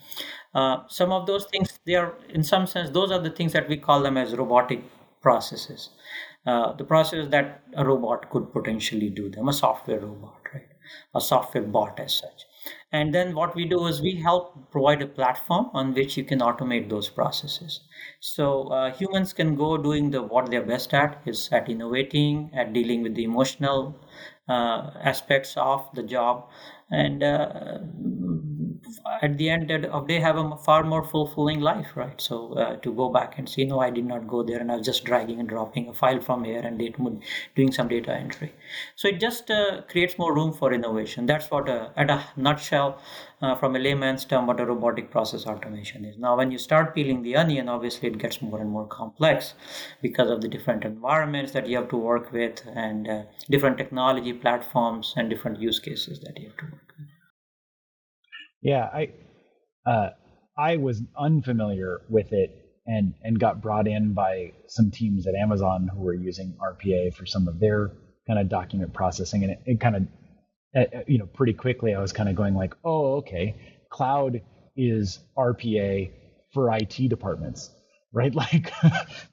Uh, 0.54 0.78
some 0.88 1.12
of 1.12 1.26
those 1.26 1.46
things, 1.46 1.78
they 1.86 1.94
are 1.94 2.14
in 2.28 2.42
some 2.42 2.66
sense, 2.66 2.90
those 2.90 3.10
are 3.10 3.18
the 3.18 3.30
things 3.30 3.52
that 3.52 3.68
we 3.68 3.76
call 3.76 4.02
them 4.02 4.16
as 4.16 4.34
robotic 4.34 4.82
processes. 5.20 5.90
Uh, 6.46 6.72
the 6.72 6.84
process 6.84 7.28
that 7.28 7.62
a 7.76 7.84
robot 7.84 8.28
could 8.30 8.52
potentially 8.52 9.08
do 9.08 9.28
them, 9.28 9.48
a 9.48 9.52
software 9.52 10.00
robot, 10.00 10.40
right? 10.52 10.68
A 11.14 11.20
software 11.20 11.62
bot 11.62 12.00
as 12.00 12.14
such. 12.14 12.44
And 12.92 13.14
then 13.14 13.34
what 13.34 13.54
we 13.54 13.64
do 13.64 13.86
is 13.86 14.00
we 14.00 14.16
help 14.16 14.70
provide 14.70 15.02
a 15.02 15.06
platform 15.06 15.70
on 15.72 15.94
which 15.94 16.16
you 16.16 16.24
can 16.24 16.40
automate 16.40 16.88
those 16.88 17.08
processes. 17.08 17.80
So 18.20 18.68
uh, 18.68 18.92
humans 18.92 19.32
can 19.32 19.56
go 19.56 19.76
doing 19.76 20.10
the 20.10 20.22
what 20.22 20.50
they're 20.50 20.62
best 20.62 20.94
at 20.94 21.22
is 21.26 21.48
at 21.52 21.68
innovating, 21.68 22.50
at 22.54 22.72
dealing 22.72 23.02
with 23.02 23.14
the 23.14 23.24
emotional 23.24 23.98
uh, 24.48 24.90
aspects 25.02 25.56
of 25.56 25.88
the 25.94 26.02
job, 26.02 26.48
and 26.90 27.22
uh, 27.22 27.78
at 29.20 29.36
the 29.38 29.48
end 29.48 29.70
of 29.70 30.06
day 30.06 30.18
have 30.20 30.36
a 30.36 30.56
far 30.56 30.82
more 30.82 31.02
fulfilling 31.04 31.60
life 31.60 31.92
right? 31.96 32.20
So 32.20 32.52
uh, 32.54 32.76
to 32.76 32.92
go 32.92 33.08
back 33.08 33.38
and 33.38 33.48
say 33.48 33.64
no 33.64 33.80
i 33.80 33.90
did 33.90 34.04
not 34.04 34.26
go 34.28 34.42
there 34.42 34.60
and 34.60 34.70
i 34.70 34.76
was 34.76 34.86
just 34.86 35.04
dragging 35.04 35.40
and 35.40 35.48
dropping 35.48 35.88
a 35.88 35.92
file 35.92 36.20
from 36.20 36.44
here 36.44 36.60
and 36.60 36.78
doing 37.56 37.72
some 37.72 37.88
data 37.88 38.12
entry. 38.12 38.52
So 38.96 39.08
it 39.08 39.20
just 39.20 39.50
uh, 39.50 39.82
creates 39.88 40.18
more 40.18 40.34
room 40.34 40.52
for 40.52 40.72
innovation. 40.72 41.26
That's 41.26 41.50
what 41.50 41.68
uh, 41.68 41.88
at 41.96 42.10
a 42.10 42.24
nutshell 42.36 43.00
uh, 43.40 43.54
from 43.56 43.76
a 43.76 43.78
layman's 43.78 44.24
term 44.24 44.46
what 44.46 44.60
a 44.60 44.66
robotic 44.66 45.10
process 45.10 45.46
automation 45.46 46.04
is. 46.04 46.16
Now 46.18 46.36
when 46.36 46.50
you 46.50 46.58
start 46.58 46.94
peeling 46.94 47.22
the 47.22 47.36
onion 47.36 47.68
obviously 47.68 48.08
it 48.08 48.18
gets 48.18 48.40
more 48.40 48.60
and 48.60 48.70
more 48.70 48.86
complex 48.86 49.54
because 50.00 50.30
of 50.30 50.40
the 50.40 50.48
different 50.48 50.84
environments 50.84 51.52
that 51.52 51.66
you 51.68 51.76
have 51.76 51.88
to 51.88 51.96
work 51.96 52.32
with 52.32 52.62
and 52.74 53.08
uh, 53.08 53.22
different 53.50 53.78
technology 53.78 54.32
platforms 54.32 55.14
and 55.16 55.28
different 55.28 55.60
use 55.60 55.78
cases 55.78 56.20
that 56.20 56.38
you 56.38 56.46
have 56.46 56.56
to 56.56 56.64
work 56.64 56.94
with 56.98 57.08
yeah, 58.62 58.88
I 58.92 59.10
uh, 59.86 60.10
I 60.56 60.76
was 60.78 61.02
unfamiliar 61.18 62.02
with 62.08 62.32
it 62.32 62.50
and 62.86 63.14
and 63.22 63.38
got 63.38 63.60
brought 63.62 63.88
in 63.88 64.14
by 64.14 64.52
some 64.68 64.90
teams 64.90 65.26
at 65.26 65.34
Amazon 65.34 65.88
who 65.92 66.00
were 66.00 66.14
using 66.14 66.54
RPA 66.60 67.14
for 67.14 67.26
some 67.26 67.48
of 67.48 67.60
their 67.60 67.92
kind 68.26 68.38
of 68.38 68.48
document 68.48 68.92
processing, 68.94 69.42
and 69.42 69.52
it, 69.52 69.62
it 69.66 69.80
kind 69.80 69.96
of 69.96 70.02
uh, 70.74 70.84
you 71.06 71.18
know, 71.18 71.26
pretty 71.26 71.52
quickly, 71.52 71.94
I 71.94 72.00
was 72.00 72.12
kind 72.12 72.28
of 72.28 72.34
going 72.34 72.54
like, 72.54 72.74
oh, 72.84 73.16
okay, 73.16 73.54
cloud 73.90 74.40
is 74.76 75.20
RPA 75.36 76.10
for 76.52 76.74
IT 76.74 77.08
departments, 77.08 77.70
right? 78.12 78.34
Like, 78.34 78.72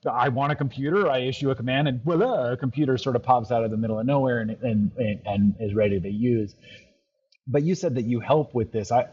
I 0.09 0.29
want 0.29 0.51
a 0.51 0.55
computer, 0.55 1.09
I 1.09 1.19
issue 1.19 1.50
a 1.51 1.55
command, 1.55 1.88
and 1.88 2.03
voila, 2.03 2.51
a 2.51 2.57
computer 2.57 2.98
sort 2.98 3.15
of 3.15 3.24
pops 3.24 3.51
out 3.51 3.63
of 3.63 3.71
the 3.71 3.77
middle 3.77 4.00
of 4.00 4.05
nowhere 4.05 4.39
and 4.39 4.51
and 4.51 4.91
and, 4.98 5.21
and 5.25 5.55
is 5.59 5.74
ready 5.74 6.00
to 6.00 6.09
use. 6.09 6.55
But 7.49 7.63
you 7.63 7.75
said 7.75 7.95
that 7.95 8.05
you 8.05 8.19
help 8.19 8.53
with 8.53 8.71
this. 8.71 8.91
I 8.91 9.07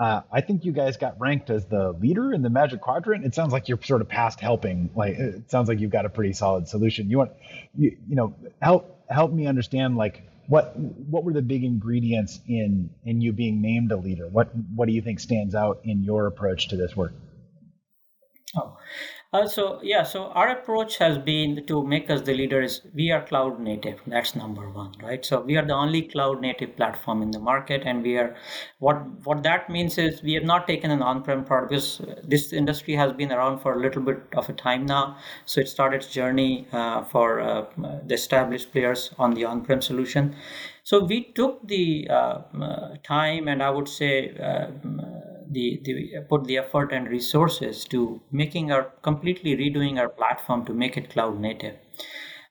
uh, 0.00 0.22
I 0.32 0.40
think 0.40 0.64
you 0.64 0.72
guys 0.72 0.96
got 0.96 1.20
ranked 1.20 1.50
as 1.50 1.66
the 1.66 1.92
leader 1.92 2.32
in 2.32 2.40
the 2.40 2.48
Magic 2.48 2.80
Quadrant. 2.80 3.26
It 3.26 3.34
sounds 3.34 3.52
like 3.52 3.68
you're 3.68 3.78
sort 3.82 4.00
of 4.00 4.08
past 4.08 4.40
helping. 4.40 4.88
Like 4.96 5.18
it 5.18 5.50
sounds 5.50 5.68
like 5.68 5.78
you've 5.78 5.90
got 5.90 6.06
a 6.06 6.08
pretty 6.08 6.32
solid 6.32 6.68
solution. 6.68 7.10
You 7.10 7.18
want, 7.18 7.32
you, 7.76 7.98
you 8.08 8.16
know, 8.16 8.34
help 8.62 9.04
help 9.10 9.30
me 9.30 9.46
understand 9.46 9.98
like 9.98 10.22
what 10.46 10.74
what 10.78 11.22
were 11.24 11.34
the 11.34 11.42
big 11.42 11.64
ingredients 11.64 12.40
in 12.48 12.88
in 13.04 13.20
you 13.20 13.32
being 13.34 13.60
named 13.60 13.92
a 13.92 13.96
leader? 13.96 14.26
What 14.26 14.48
what 14.74 14.86
do 14.86 14.94
you 14.94 15.02
think 15.02 15.20
stands 15.20 15.54
out 15.54 15.80
in 15.84 16.02
your 16.02 16.26
approach 16.26 16.68
to 16.68 16.76
this 16.76 16.96
work? 16.96 17.12
Uh, 19.32 19.46
so 19.46 19.78
yeah, 19.80 20.02
so 20.02 20.24
our 20.32 20.48
approach 20.48 20.98
has 20.98 21.16
been 21.16 21.64
to 21.64 21.86
make 21.86 22.10
us 22.10 22.20
the 22.22 22.34
leaders. 22.34 22.80
We 22.94 23.12
are 23.12 23.22
cloud 23.22 23.60
native. 23.60 24.00
That's 24.04 24.34
number 24.34 24.68
one, 24.68 24.92
right? 25.00 25.24
So 25.24 25.40
we 25.40 25.56
are 25.56 25.64
the 25.64 25.72
only 25.72 26.02
cloud 26.02 26.40
native 26.40 26.74
platform 26.76 27.22
in 27.22 27.30
the 27.30 27.38
market, 27.38 27.82
and 27.84 28.02
we 28.02 28.16
are 28.18 28.34
what 28.80 28.96
what 29.22 29.44
that 29.44 29.70
means 29.70 29.98
is 29.98 30.20
we 30.24 30.32
have 30.34 30.42
not 30.42 30.66
taken 30.66 30.90
an 30.90 31.00
on-prem 31.00 31.44
product 31.44 31.70
because 31.70 32.00
this 32.24 32.52
industry 32.52 32.94
has 32.96 33.12
been 33.12 33.30
around 33.30 33.60
for 33.60 33.74
a 33.74 33.80
little 33.80 34.02
bit 34.02 34.20
of 34.32 34.48
a 34.48 34.52
time 34.52 34.84
now. 34.84 35.16
So 35.46 35.60
it 35.60 35.68
started 35.68 36.02
its 36.02 36.12
journey 36.12 36.66
uh, 36.72 37.04
for 37.04 37.40
uh, 37.40 37.66
the 38.04 38.14
established 38.14 38.72
players 38.72 39.12
on 39.16 39.34
the 39.34 39.44
on-prem 39.44 39.80
solution. 39.80 40.34
So 40.82 41.04
we 41.04 41.22
took 41.34 41.68
the 41.68 42.08
uh, 42.10 42.38
uh, 42.60 42.96
time, 43.04 43.46
and 43.46 43.62
I 43.62 43.70
would 43.70 43.86
say 43.88 44.36
uh, 44.36 44.70
the, 45.50 45.80
the 45.84 46.24
put 46.28 46.44
the 46.44 46.58
effort 46.58 46.92
and 46.92 47.08
resources 47.08 47.84
to 47.86 48.20
making 48.30 48.70
our 48.72 48.84
completely 49.02 49.56
redoing 49.56 49.98
our 49.98 50.08
platform 50.08 50.64
to 50.66 50.72
make 50.72 50.96
it 50.96 51.10
cloud 51.10 51.40
native. 51.40 51.76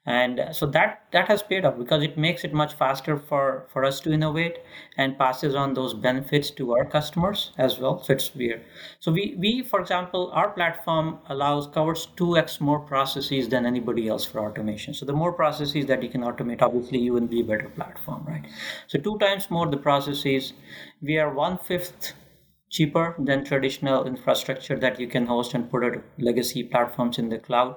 And 0.06 0.40
uh, 0.40 0.54
so 0.54 0.66
that 0.68 1.04
that 1.12 1.28
has 1.28 1.44
paid 1.44 1.66
off 1.66 1.78
because 1.78 2.02
it 2.02 2.18
makes 2.18 2.44
it 2.44 2.54
much 2.54 2.74
faster 2.74 3.18
for 3.18 3.68
for 3.72 3.84
us 3.84 4.00
to 4.00 4.12
innovate 4.12 4.58
and 4.98 5.18
passes 5.20 5.56
on 5.56 5.74
those 5.74 5.94
benefits 5.94 6.50
to 6.52 6.72
our 6.72 6.86
customers 6.86 7.52
as 7.58 7.78
well. 7.80 8.02
So 8.02 8.14
it's 8.14 8.34
weird. 8.34 8.64
So 9.02 9.12
we 9.12 9.36
we 9.38 9.62
for 9.62 9.80
example 9.82 10.32
our 10.34 10.50
platform 10.52 11.20
allows 11.28 11.68
covers 11.68 12.08
2x 12.16 12.60
more 12.62 12.80
processes 12.80 13.50
than 13.50 13.66
anybody 13.66 14.08
else 14.08 14.26
for 14.26 14.40
automation. 14.40 14.94
So 14.94 15.06
the 15.06 15.14
more 15.14 15.34
processes 15.34 15.86
that 15.88 16.02
you 16.02 16.10
can 16.10 16.22
automate 16.22 16.62
obviously 16.62 17.00
you 17.00 17.14
will 17.14 17.28
be 17.28 17.42
a 17.42 17.50
better 17.52 17.70
platform 17.70 18.26
right? 18.26 18.48
So 18.88 19.00
two 19.00 19.18
times 19.20 19.52
more 19.52 19.68
the 19.68 19.84
processes. 19.90 20.54
We 21.02 21.18
are 21.18 21.32
one 21.34 21.58
fifth 21.58 22.14
cheaper 22.70 23.16
than 23.20 23.44
traditional 23.44 24.06
infrastructure 24.06 24.78
that 24.80 25.00
you 25.00 25.08
can 25.08 25.26
host 25.26 25.54
and 25.54 25.70
put 25.70 25.84
a 25.84 26.02
legacy 26.18 26.64
platforms 26.64 27.18
in 27.18 27.30
the 27.30 27.40
cloud. 27.40 27.76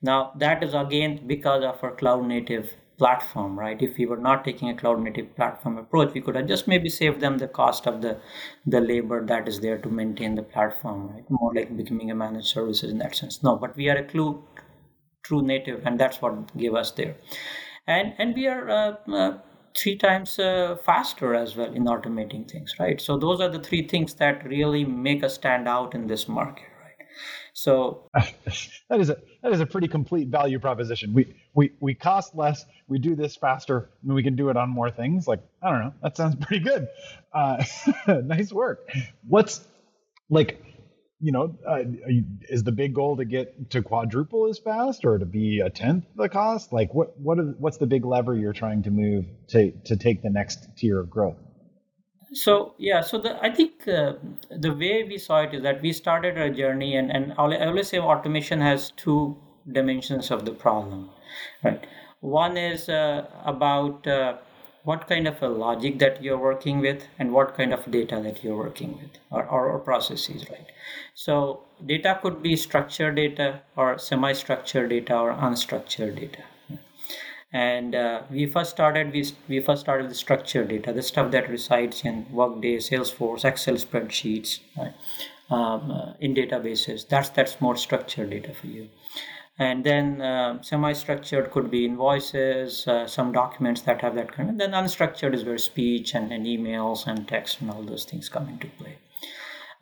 Now 0.00 0.32
that 0.36 0.62
is 0.62 0.74
again 0.74 1.26
because 1.26 1.64
of 1.64 1.82
our 1.82 1.92
cloud 1.94 2.26
native 2.26 2.74
platform, 2.98 3.58
right? 3.58 3.80
If 3.82 3.96
we 3.96 4.06
were 4.06 4.16
not 4.16 4.44
taking 4.44 4.68
a 4.68 4.76
cloud 4.76 5.00
native 5.00 5.34
platform 5.34 5.78
approach, 5.78 6.14
we 6.14 6.20
could 6.20 6.36
have 6.36 6.46
just 6.46 6.68
maybe 6.68 6.88
saved 6.88 7.20
them 7.20 7.38
the 7.38 7.48
cost 7.48 7.86
of 7.86 8.00
the 8.02 8.18
the 8.66 8.80
labor 8.80 9.24
that 9.26 9.48
is 9.48 9.60
there 9.60 9.78
to 9.78 9.88
maintain 9.88 10.34
the 10.34 10.42
platform, 10.42 11.08
right? 11.08 11.24
More 11.30 11.52
like 11.54 11.76
becoming 11.76 12.10
a 12.10 12.14
managed 12.14 12.48
services 12.48 12.90
in 12.90 12.98
that 12.98 13.14
sense. 13.16 13.42
No, 13.42 13.56
but 13.56 13.76
we 13.76 13.88
are 13.88 13.96
a 13.96 14.06
true 14.06 14.44
true 15.22 15.42
native, 15.42 15.86
and 15.86 15.98
that's 15.98 16.20
what 16.20 16.56
gave 16.56 16.74
us 16.74 16.92
there. 16.92 17.16
And 17.86 18.14
and 18.18 18.34
we 18.34 18.46
are 18.46 18.68
uh, 18.70 18.96
uh, 19.12 19.38
three 19.76 19.96
times 19.96 20.38
uh, 20.38 20.76
faster 20.84 21.34
as 21.34 21.56
well 21.56 21.72
in 21.72 21.84
automating 21.84 22.50
things 22.50 22.74
right? 22.78 23.00
So 23.00 23.16
those 23.16 23.40
are 23.40 23.48
the 23.48 23.58
three 23.58 23.86
things 23.86 24.14
that 24.14 24.44
really 24.46 24.84
make 24.84 25.22
us 25.24 25.34
stand 25.34 25.68
out 25.68 25.94
in 25.94 26.06
this 26.06 26.28
market 26.28 26.66
right? 26.80 27.06
So 27.52 28.10
that 28.14 29.00
is 29.00 29.10
a 29.10 29.16
that 29.42 29.52
is 29.52 29.60
a 29.60 29.66
pretty 29.66 29.88
complete 29.88 30.28
value 30.28 30.58
proposition. 30.58 31.12
We 31.12 31.34
we 31.54 31.72
we 31.80 31.94
cost 31.94 32.34
less 32.34 32.64
we 32.88 32.98
do 32.98 33.14
this 33.14 33.36
faster 33.36 33.90
and 34.02 34.14
we 34.14 34.22
can 34.22 34.36
do 34.36 34.48
it 34.48 34.56
on 34.56 34.68
more 34.68 34.90
things. 34.90 35.26
Like 35.26 35.40
i 35.62 35.70
don't 35.70 35.80
know 35.80 35.94
that 36.02 36.16
sounds 36.16 36.36
pretty 36.36 36.64
good. 36.64 36.88
Uh, 37.32 37.62
nice 38.24 38.52
work. 38.52 38.88
What's 39.26 39.66
like 40.30 40.64
you 41.22 41.30
know, 41.30 41.56
uh, 41.66 41.84
is 42.48 42.64
the 42.64 42.72
big 42.72 42.94
goal 42.94 43.16
to 43.16 43.24
get 43.24 43.70
to 43.70 43.80
quadruple 43.80 44.48
as 44.48 44.58
fast 44.58 45.04
or 45.04 45.18
to 45.18 45.24
be 45.24 45.60
a 45.60 45.70
tenth 45.70 46.04
the 46.16 46.28
cost? 46.28 46.72
Like, 46.72 46.92
what 46.92 47.18
what 47.18 47.38
are, 47.38 47.54
what's 47.58 47.76
the 47.76 47.86
big 47.86 48.04
lever 48.04 48.34
you're 48.34 48.52
trying 48.52 48.82
to 48.82 48.90
move 48.90 49.24
to 49.48 49.70
to 49.84 49.96
take 49.96 50.22
the 50.22 50.30
next 50.30 50.76
tier 50.76 50.98
of 50.98 51.08
growth? 51.08 51.38
So 52.32 52.74
yeah, 52.76 53.02
so 53.02 53.18
the, 53.18 53.40
I 53.40 53.54
think 53.54 53.86
uh, 53.86 54.14
the 54.50 54.74
way 54.74 55.04
we 55.04 55.16
saw 55.16 55.42
it 55.42 55.54
is 55.54 55.62
that 55.62 55.80
we 55.80 55.92
started 55.92 56.36
our 56.38 56.50
journey, 56.50 56.96
and 56.96 57.12
and 57.12 57.32
I 57.38 57.66
always 57.66 57.88
say 57.88 58.00
automation 58.00 58.60
has 58.60 58.90
two 58.96 59.36
dimensions 59.70 60.32
of 60.32 60.44
the 60.44 60.52
problem, 60.52 61.10
right? 61.62 61.86
One 62.20 62.56
is 62.56 62.88
uh, 62.88 63.26
about 63.44 64.06
uh, 64.06 64.38
what 64.84 65.08
kind 65.08 65.28
of 65.28 65.40
a 65.42 65.48
logic 65.48 65.98
that 65.98 66.22
you're 66.22 66.38
working 66.38 66.80
with 66.80 67.06
and 67.18 67.32
what 67.32 67.56
kind 67.56 67.72
of 67.72 67.88
data 67.90 68.20
that 68.22 68.42
you're 68.42 68.56
working 68.56 68.92
with 68.98 69.10
or, 69.30 69.44
or, 69.46 69.68
or 69.68 69.78
processes 69.78 70.48
right? 70.50 70.66
So 71.14 71.60
data 71.84 72.18
could 72.22 72.42
be 72.42 72.56
structured 72.56 73.16
data 73.16 73.62
or 73.76 73.98
semi-structured 73.98 74.90
data 74.90 75.16
or 75.16 75.32
unstructured 75.34 76.16
data. 76.16 76.42
And 77.52 77.94
uh, 77.94 78.22
we 78.30 78.46
first 78.46 78.70
started 78.70 79.12
we, 79.12 79.30
we 79.46 79.60
first 79.60 79.82
started 79.82 80.10
the 80.10 80.14
structured 80.14 80.68
data 80.68 80.92
the 80.92 81.02
stuff 81.02 81.30
that 81.32 81.50
resides 81.50 82.02
in 82.02 82.26
workday 82.32 82.78
salesforce 82.78 83.44
excel 83.44 83.74
spreadsheets 83.74 84.60
right? 84.78 84.94
um, 85.50 85.90
uh, 85.90 86.12
in 86.18 86.34
databases 86.34 87.06
that's 87.06 87.28
that's 87.28 87.60
more 87.60 87.76
structured 87.76 88.30
data 88.30 88.54
for 88.54 88.68
you 88.68 88.88
and 89.62 89.84
then 89.84 90.20
uh, 90.20 90.62
semi-structured 90.62 91.50
could 91.50 91.70
be 91.70 91.84
invoices 91.84 92.86
uh, 92.88 93.06
some 93.06 93.32
documents 93.32 93.82
that 93.82 94.00
have 94.00 94.14
that 94.14 94.32
kind 94.32 94.50
of 94.50 94.58
then 94.58 94.72
unstructured 94.72 95.34
is 95.34 95.44
where 95.44 95.58
speech 95.58 96.14
and, 96.14 96.32
and 96.32 96.46
emails 96.46 97.06
and 97.06 97.28
text 97.28 97.60
and 97.60 97.70
all 97.70 97.82
those 97.82 98.04
things 98.04 98.28
come 98.28 98.48
into 98.48 98.68
play. 98.78 98.96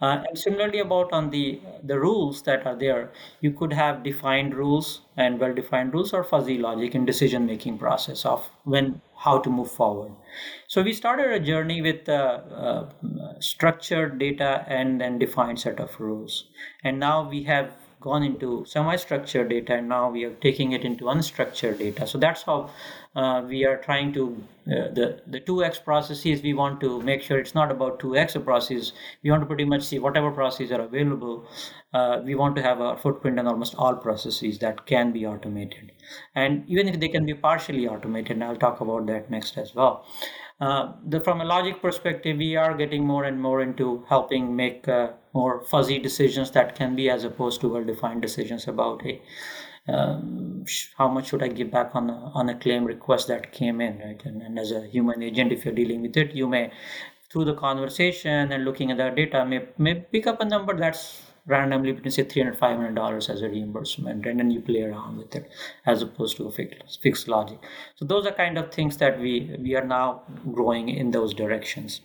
Uh, 0.03 0.23
and 0.27 0.39
similarly 0.39 0.79
about 0.79 1.13
on 1.13 1.29
the 1.31 1.61
the 1.85 1.99
rules 2.01 2.41
that 2.43 2.67
are 2.67 2.75
there 2.75 3.11
you 3.43 3.51
could 3.53 3.73
have 3.81 4.03
defined 4.03 4.55
rules 4.55 5.03
and 5.19 5.39
well 5.39 5.55
defined 5.55 5.93
rules 5.93 6.15
or 6.15 6.25
fuzzy 6.25 6.57
logic 6.57 6.95
in 6.95 7.05
decision 7.05 7.45
making 7.45 7.77
process 7.77 8.25
of 8.25 8.49
when 8.65 9.03
how 9.25 9.39
to 9.39 9.51
move 9.51 9.71
forward. 9.71 10.13
So 10.67 10.83
we 10.83 10.95
started 10.95 11.31
a 11.31 11.41
journey 11.41 11.83
with 11.83 12.09
uh, 12.09 12.41
uh, 12.67 12.89
structured 13.41 14.19
data 14.19 14.65
and 14.67 14.99
then 15.01 15.19
defined 15.19 15.61
set 15.61 15.79
of 15.79 16.01
rules. 16.01 16.47
And 16.83 16.99
now 16.99 17.29
we 17.29 17.43
have 17.43 17.75
gone 18.01 18.23
into 18.23 18.65
semi-structured 18.67 19.51
data 19.51 19.75
and 19.75 19.89
now 19.89 20.11
we 20.11 20.25
are 20.25 20.35
taking 20.47 20.73
it 20.73 20.85
into 20.85 21.05
unstructured 21.05 21.79
data. 21.79 22.07
So 22.07 22.19
that's 22.19 22.43
how 22.43 22.71
uh, 23.15 23.43
we 23.47 23.65
are 23.65 23.77
trying 23.77 24.13
to 24.15 24.43
uh, 24.67 24.89
the 24.99 25.21
the 25.27 25.41
2x 25.41 25.85
processes 25.85 26.43
we 26.43 26.55
want 26.55 26.81
to 26.81 27.03
make 27.03 27.23
sure 27.23 27.39
it's 27.39 27.55
not 27.55 27.71
about 27.71 28.01
2x 28.01 28.43
processes. 28.45 28.93
We 29.23 29.31
want 29.31 29.43
to 29.43 29.47
pretty 29.47 29.65
much 29.65 29.83
see 29.83 29.99
whatever 29.99 30.31
processes 30.31 30.73
are 30.73 30.81
available. 30.81 31.47
Uh, 31.93 32.21
we 32.25 32.35
want 32.35 32.57
to 32.57 32.63
have 32.63 32.81
a 32.81 32.97
footprint 32.97 33.39
in 33.39 33.47
almost 33.47 33.75
all 33.77 33.95
processes 33.95 34.59
that 34.61 34.87
can 34.87 35.13
be 35.13 35.27
automated. 35.27 35.93
And 36.35 36.65
even 36.69 36.89
if 36.89 37.01
they 37.01 37.09
can 37.09 37.27
be 37.27 37.35
partially 37.35 37.89
automated 37.89 38.33
and 38.33 38.45
i'll 38.45 38.57
talk 38.57 38.81
about 38.81 39.07
that 39.07 39.31
next 39.31 39.59
as 39.59 39.75
well. 39.75 40.07
Uh, 40.61 40.93
the, 41.07 41.21
from 41.21 41.41
a 41.41 41.45
logic 41.45 41.81
perspective, 41.81 42.37
we 42.37 42.55
are 42.55 42.77
getting 42.77 43.03
more 43.03 43.25
and 43.25 43.41
more 43.41 43.63
into 43.63 44.05
helping 44.09 44.55
make 44.55 44.87
uh, 44.87 45.09
more 45.33 45.63
fuzzy 45.65 45.99
decisions 45.99 46.51
that 46.53 46.75
can 46.75 46.97
be 46.97 47.09
as 47.09 47.25
opposed 47.25 47.61
to 47.61 47.69
well-defined 47.69 48.23
decisions 48.23 48.67
about 48.67 49.03
hey, 49.03 49.23
um, 49.89 50.65
how 50.97 51.09
much 51.09 51.29
should 51.29 51.43
I 51.43 51.49
give 51.49 51.71
back 51.71 51.95
on 51.95 52.11
a, 52.11 52.33
on 52.35 52.49
a 52.49 52.59
claim 52.59 52.85
request 52.85 53.29
that 53.29 53.53
came 53.53 53.81
in, 53.81 53.99
right? 53.99 54.21
And, 54.25 54.43
and 54.43 54.59
as 54.59 54.73
a 54.73 54.87
human 54.87 55.23
agent, 55.23 55.53
if 55.53 55.65
you're 55.65 55.75
dealing 55.75 56.03
with 56.03 56.17
it, 56.17 56.35
you 56.35 56.47
may, 56.47 56.71
through 57.31 57.45
the 57.45 57.55
conversation 57.55 58.53
and 58.53 58.65
looking 58.65 58.91
at 58.91 58.99
the 58.99 59.11
data, 59.11 59.45
may, 59.45 59.67
may 59.79 59.95
pick 59.95 60.27
up 60.27 60.41
a 60.41 60.45
number 60.45 60.77
that's 60.77 61.23
randomly 61.47 61.93
between 61.93 62.11
say 62.11 62.25
300 62.25 62.59
500 62.59 62.95
dollars 62.95 63.29
as 63.29 63.43
a 63.43 63.49
reimbursement 63.49 64.27
and 64.27 64.41
then 64.41 64.51
you 64.51 64.61
play 64.61 64.83
around 64.83 65.19
with 65.19 65.35
it 65.35 65.51
as 65.87 66.03
opposed 66.03 66.37
to 66.37 66.47
a 66.47 66.51
fixed, 66.51 67.03
fixed 67.03 67.29
logic. 67.29 67.59
So 67.97 68.05
those 68.05 68.27
are 68.27 68.33
kind 68.33 68.59
of 68.59 68.73
things 68.73 68.97
that 68.99 69.19
we 69.21 69.55
we 69.59 69.75
are 69.77 69.85
now 69.85 70.23
growing 70.53 70.89
in 70.89 71.11
those 71.11 71.35
directions. 71.35 72.01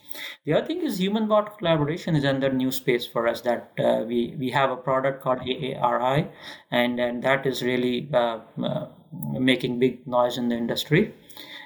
The 0.45 0.53
other 0.53 0.65
thing 0.65 0.81
is 0.83 0.97
human 0.99 1.27
bot 1.27 1.57
collaboration 1.57 2.15
is 2.15 2.23
another 2.23 2.53
new 2.53 2.71
space 2.71 3.05
for 3.05 3.27
us 3.27 3.41
that 3.41 3.71
uh, 3.79 4.03
we 4.07 4.35
we 4.37 4.49
have 4.51 4.71
a 4.71 4.77
product 4.77 5.21
called 5.21 5.39
aari 5.39 6.27
and 6.71 6.99
and 6.99 7.23
that 7.23 7.45
is 7.45 7.61
really 7.63 8.09
uh, 8.13 8.39
uh, 8.63 8.87
making 9.39 9.79
big 9.79 10.05
noise 10.07 10.37
in 10.37 10.49
the 10.49 10.55
industry. 10.55 11.13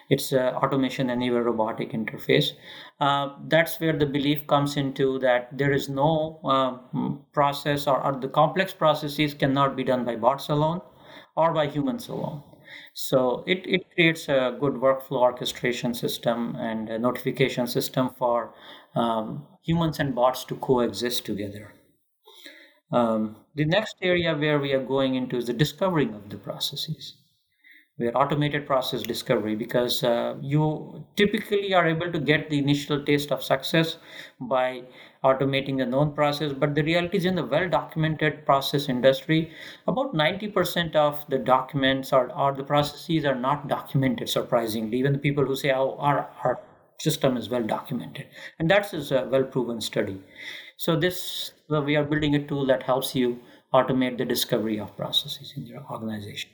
It's 0.09 0.33
uh, 0.33 0.53
automation 0.55 1.09
anywhere 1.11 1.43
robotic 1.43 1.91
interface 1.91 2.53
uh, 3.00 3.29
that's 3.48 3.79
where 3.79 3.98
the 3.98 4.06
belief 4.06 4.46
comes 4.48 4.75
into 4.75 5.20
that 5.20 5.58
there 5.58 5.72
is 5.72 5.88
no 5.88 6.39
uh, 6.44 6.77
process 7.34 7.88
or, 7.88 8.01
or, 8.03 8.20
the 8.20 8.27
complex 8.27 8.74
processes 8.74 9.34
cannot 9.34 9.75
be 9.75 9.84
done 9.84 10.03
by 10.03 10.15
bots 10.15 10.50
alone 10.50 10.82
or 11.38 11.53
by 11.53 11.65
humans 11.68 12.10
alone 12.10 12.44
So 12.94 13.44
it, 13.48 13.65
it 13.65 13.84
creates 13.94 14.27
a 14.29 14.58
good 14.60 14.74
workflow 14.74 15.22
orchestration 15.22 15.94
system 15.94 16.56
and 16.58 16.89
a 16.89 17.00
notification 17.00 17.68
system 17.68 18.10
for 18.18 18.53
um, 18.96 19.48
humans 19.63 20.00
and 20.00 20.13
bots 20.15 20.44
to 20.46 20.56
coexist 20.56 21.25
together. 21.25 21.74
Um, 22.91 23.38
the 23.56 23.65
next 23.65 23.96
area 24.01 24.36
where 24.36 24.60
we 24.60 24.74
are 24.74 24.84
going 24.84 25.15
into 25.15 25.38
is 25.38 25.46
the 25.46 25.53
discovering 25.53 26.13
of 26.13 26.29
the 26.29 26.38
processes. 26.38 27.18
We 28.00 28.08
are 28.08 28.15
automated 28.15 28.65
process 28.65 29.01
discovery 29.03 29.56
because 29.56 30.06
uh, 30.06 30.38
you 30.39 31.03
typically 31.18 31.74
are 31.74 31.86
able 31.86 32.10
to 32.10 32.18
get 32.18 32.50
the 32.50 32.58
initial 32.58 33.03
taste 33.03 33.29
of 33.29 33.44
success 33.44 33.98
by 34.39 34.84
automating 35.22 35.82
a 35.82 35.86
known 35.86 36.13
process. 36.13 36.53
But 36.53 36.75
the 36.75 36.84
reality 36.84 37.18
is, 37.18 37.25
in 37.25 37.36
the 37.36 37.46
well 37.46 37.68
documented 37.68 38.46
process 38.46 38.88
industry, 38.88 39.51
about 39.86 40.13
90% 40.13 40.96
of 40.96 41.25
the 41.27 41.38
documents 41.38 42.13
or, 42.13 42.32
or 42.32 42.53
the 42.53 42.63
processes 42.63 43.25
are 43.25 43.36
not 43.36 43.68
documented, 43.68 44.29
surprisingly. 44.29 44.98
Even 44.98 45.12
the 45.12 45.20
people 45.20 45.46
who 45.46 45.58
say, 45.58 45.72
oh, 45.72 45.98
our, 46.00 46.29
our 46.46 46.62
system 47.00 47.36
is 47.36 47.50
well 47.50 47.63
documented. 47.63 48.27
And 48.60 48.72
that's 48.72 48.94
a 48.94 49.27
well 49.29 49.44
proven 49.44 49.82
study. 49.82 50.22
So, 50.77 50.96
this 50.96 51.51
we 51.68 51.98
are 51.98 52.06
building 52.06 52.34
a 52.36 52.48
tool 52.48 52.65
that 52.68 52.84
helps 52.84 53.13
you 53.13 53.39
automate 53.74 54.18
the 54.18 54.25
discovery 54.25 54.79
of 54.79 54.96
processes 54.96 55.53
in 55.58 55.65
your 55.65 55.84
organization. 55.91 56.50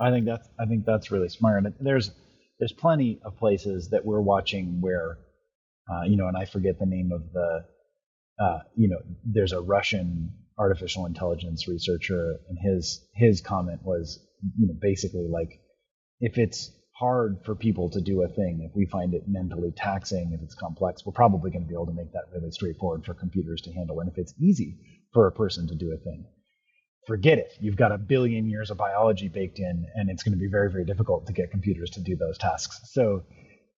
I 0.00 0.10
think 0.10 0.26
that's 0.26 0.48
I 0.58 0.66
think 0.66 0.86
that's 0.86 1.10
really 1.10 1.28
smart. 1.28 1.64
And 1.64 1.74
there's 1.80 2.10
there's 2.58 2.72
plenty 2.72 3.20
of 3.24 3.36
places 3.36 3.90
that 3.90 4.04
we're 4.04 4.20
watching 4.20 4.80
where 4.80 5.18
uh, 5.90 6.02
you 6.02 6.16
know, 6.16 6.28
and 6.28 6.36
I 6.36 6.44
forget 6.44 6.78
the 6.78 6.86
name 6.86 7.10
of 7.12 7.32
the, 7.32 7.64
uh, 8.38 8.58
you 8.76 8.88
know, 8.88 8.98
there's 9.24 9.52
a 9.52 9.60
Russian 9.60 10.32
artificial 10.58 11.06
intelligence 11.06 11.66
researcher, 11.66 12.36
and 12.48 12.58
his 12.60 13.04
his 13.14 13.40
comment 13.40 13.80
was, 13.82 14.20
you 14.58 14.68
know, 14.68 14.74
basically 14.80 15.26
like, 15.28 15.60
if 16.20 16.38
it's 16.38 16.70
hard 16.94 17.38
for 17.44 17.54
people 17.54 17.90
to 17.90 18.00
do 18.00 18.22
a 18.22 18.28
thing, 18.28 18.66
if 18.68 18.76
we 18.76 18.86
find 18.86 19.14
it 19.14 19.22
mentally 19.26 19.72
taxing, 19.74 20.32
if 20.32 20.42
it's 20.42 20.54
complex, 20.54 21.04
we're 21.04 21.12
probably 21.12 21.50
going 21.50 21.62
to 21.62 21.68
be 21.68 21.74
able 21.74 21.86
to 21.86 21.94
make 21.94 22.12
that 22.12 22.24
really 22.32 22.50
straightforward 22.50 23.04
for 23.04 23.14
computers 23.14 23.62
to 23.62 23.72
handle. 23.72 23.98
And 24.00 24.10
if 24.10 24.18
it's 24.18 24.34
easy 24.38 24.76
for 25.12 25.26
a 25.26 25.32
person 25.32 25.66
to 25.68 25.74
do 25.74 25.92
a 25.92 26.04
thing, 26.04 26.26
forget 27.06 27.38
it. 27.38 27.52
You've 27.60 27.76
got 27.76 27.92
a 27.92 27.98
billion 27.98 28.48
years 28.48 28.70
of 28.70 28.76
biology 28.76 29.28
baked 29.28 29.58
in, 29.58 29.86
and 29.94 30.10
it's 30.10 30.22
going 30.22 30.32
to 30.32 30.38
be 30.38 30.48
very, 30.48 30.70
very 30.70 30.84
difficult 30.84 31.26
to 31.26 31.32
get 31.32 31.50
computers 31.50 31.90
to 31.90 32.00
do 32.00 32.16
those 32.16 32.38
tasks. 32.38 32.80
So 32.92 33.24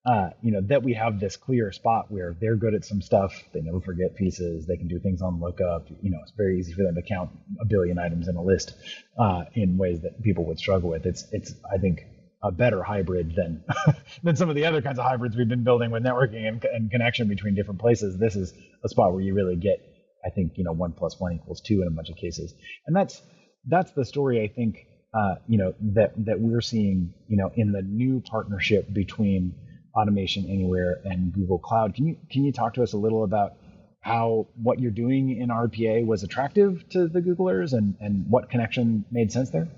uh, 0.04 0.30
you 0.42 0.50
know, 0.50 0.60
that 0.62 0.82
we 0.82 0.94
have 0.94 1.20
this 1.20 1.36
clear 1.36 1.70
spot 1.70 2.10
where 2.10 2.34
they're 2.40 2.56
good 2.56 2.74
at 2.74 2.84
some 2.84 3.00
stuff, 3.00 3.32
they 3.54 3.60
never 3.60 3.80
forget 3.80 4.16
pieces, 4.16 4.66
they 4.66 4.76
can 4.76 4.88
do 4.88 4.98
things 4.98 5.22
on 5.22 5.40
lookup. 5.40 5.86
You 6.00 6.10
know, 6.10 6.18
it's 6.22 6.32
very 6.36 6.58
easy 6.58 6.72
for 6.72 6.82
them 6.82 6.96
to 6.96 7.02
count 7.02 7.30
a 7.60 7.64
billion 7.64 7.98
items 8.00 8.26
in 8.26 8.34
a 8.34 8.42
list 8.42 8.74
uh, 9.16 9.44
in 9.54 9.76
ways 9.76 10.00
that 10.02 10.20
people 10.20 10.44
would 10.46 10.58
struggle 10.58 10.90
with. 10.90 11.06
It's, 11.06 11.26
it's, 11.30 11.54
I 11.72 11.78
think, 11.78 12.00
a 12.42 12.50
better 12.50 12.82
hybrid 12.82 13.36
than 13.36 13.62
than 14.24 14.34
some 14.34 14.48
of 14.48 14.56
the 14.56 14.64
other 14.64 14.82
kinds 14.82 14.98
of 14.98 15.04
hybrids 15.04 15.36
we've 15.36 15.48
been 15.48 15.62
building 15.62 15.92
with 15.92 16.02
networking 16.02 16.48
and, 16.48 16.64
and 16.64 16.90
connection 16.90 17.28
between 17.28 17.54
different 17.54 17.80
places. 17.80 18.18
This 18.18 18.34
is 18.34 18.52
a 18.82 18.88
spot 18.88 19.12
where 19.12 19.22
you 19.22 19.34
really 19.34 19.54
get, 19.54 19.91
I 20.24 20.30
think, 20.30 20.52
you 20.56 20.64
know, 20.64 20.72
one 20.72 20.92
plus 20.92 21.20
one 21.20 21.32
equals 21.32 21.60
two 21.60 21.82
in 21.82 21.88
a 21.88 21.90
bunch 21.90 22.10
of 22.10 22.16
cases, 22.16 22.54
and 22.86 22.94
that's 22.94 23.22
that's 23.66 23.92
the 23.92 24.04
story 24.04 24.42
I 24.42 24.48
think, 24.48 24.86
uh, 25.14 25.36
you 25.46 25.58
know, 25.58 25.74
that 25.94 26.12
that 26.24 26.40
we're 26.40 26.60
seeing, 26.60 27.12
you 27.28 27.36
know, 27.36 27.50
in 27.56 27.72
the 27.72 27.82
new 27.82 28.20
partnership 28.20 28.92
between 28.92 29.54
Automation 29.94 30.46
Anywhere 30.48 31.00
and 31.04 31.32
Google 31.32 31.58
Cloud. 31.58 31.94
Can 31.94 32.06
you 32.06 32.16
can 32.30 32.44
you 32.44 32.52
talk 32.52 32.74
to 32.74 32.82
us 32.82 32.92
a 32.92 32.98
little 32.98 33.24
about 33.24 33.54
how 34.00 34.48
what 34.60 34.80
you're 34.80 34.90
doing 34.90 35.40
in 35.40 35.48
RPA 35.48 36.04
was 36.04 36.22
attractive 36.22 36.88
to 36.90 37.08
the 37.08 37.20
Googlers 37.20 37.72
and, 37.72 37.94
and 38.00 38.26
what 38.28 38.50
connection 38.50 39.04
made 39.10 39.30
sense 39.30 39.50
there? 39.50 39.68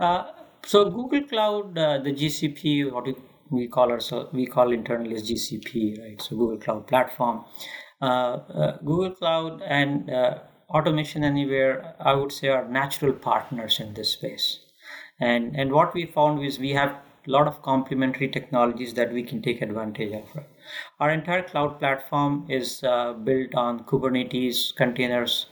Uh, 0.00 0.30
so 0.64 0.90
Google 0.90 1.22
Cloud, 1.22 1.76
uh, 1.76 1.98
the 1.98 2.12
GCP, 2.12 2.90
what 2.90 3.06
we 3.50 3.68
call 3.68 3.90
ourselves, 3.90 4.32
we 4.32 4.46
call 4.46 4.72
internally 4.72 5.14
as 5.14 5.30
GCP, 5.30 6.00
right? 6.00 6.22
So 6.22 6.36
Google 6.36 6.58
Cloud 6.58 6.86
Platform, 6.86 7.44
Google 8.00 9.10
Cloud 9.10 9.62
and 9.62 10.10
uh, 10.10 10.38
Automation 10.70 11.24
Anywhere, 11.24 11.94
I 11.98 12.14
would 12.14 12.30
say, 12.30 12.48
are 12.48 12.68
natural 12.68 13.12
partners 13.12 13.80
in 13.80 13.94
this 13.94 14.12
space. 14.12 14.60
And 15.20 15.56
and 15.56 15.72
what 15.72 15.94
we 15.94 16.06
found 16.06 16.44
is 16.44 16.58
we 16.58 16.70
have 16.70 16.90
a 16.90 17.30
lot 17.30 17.46
of 17.46 17.62
complementary 17.62 18.28
technologies 18.28 18.94
that 18.94 19.12
we 19.12 19.22
can 19.22 19.42
take 19.42 19.62
advantage 19.62 20.12
of. 20.12 20.44
Our 21.00 21.10
entire 21.10 21.42
cloud 21.42 21.78
platform 21.78 22.46
is 22.48 22.82
uh, 22.84 23.12
built 23.12 23.54
on 23.54 23.84
Kubernetes 23.84 24.74
containers, 24.76 25.46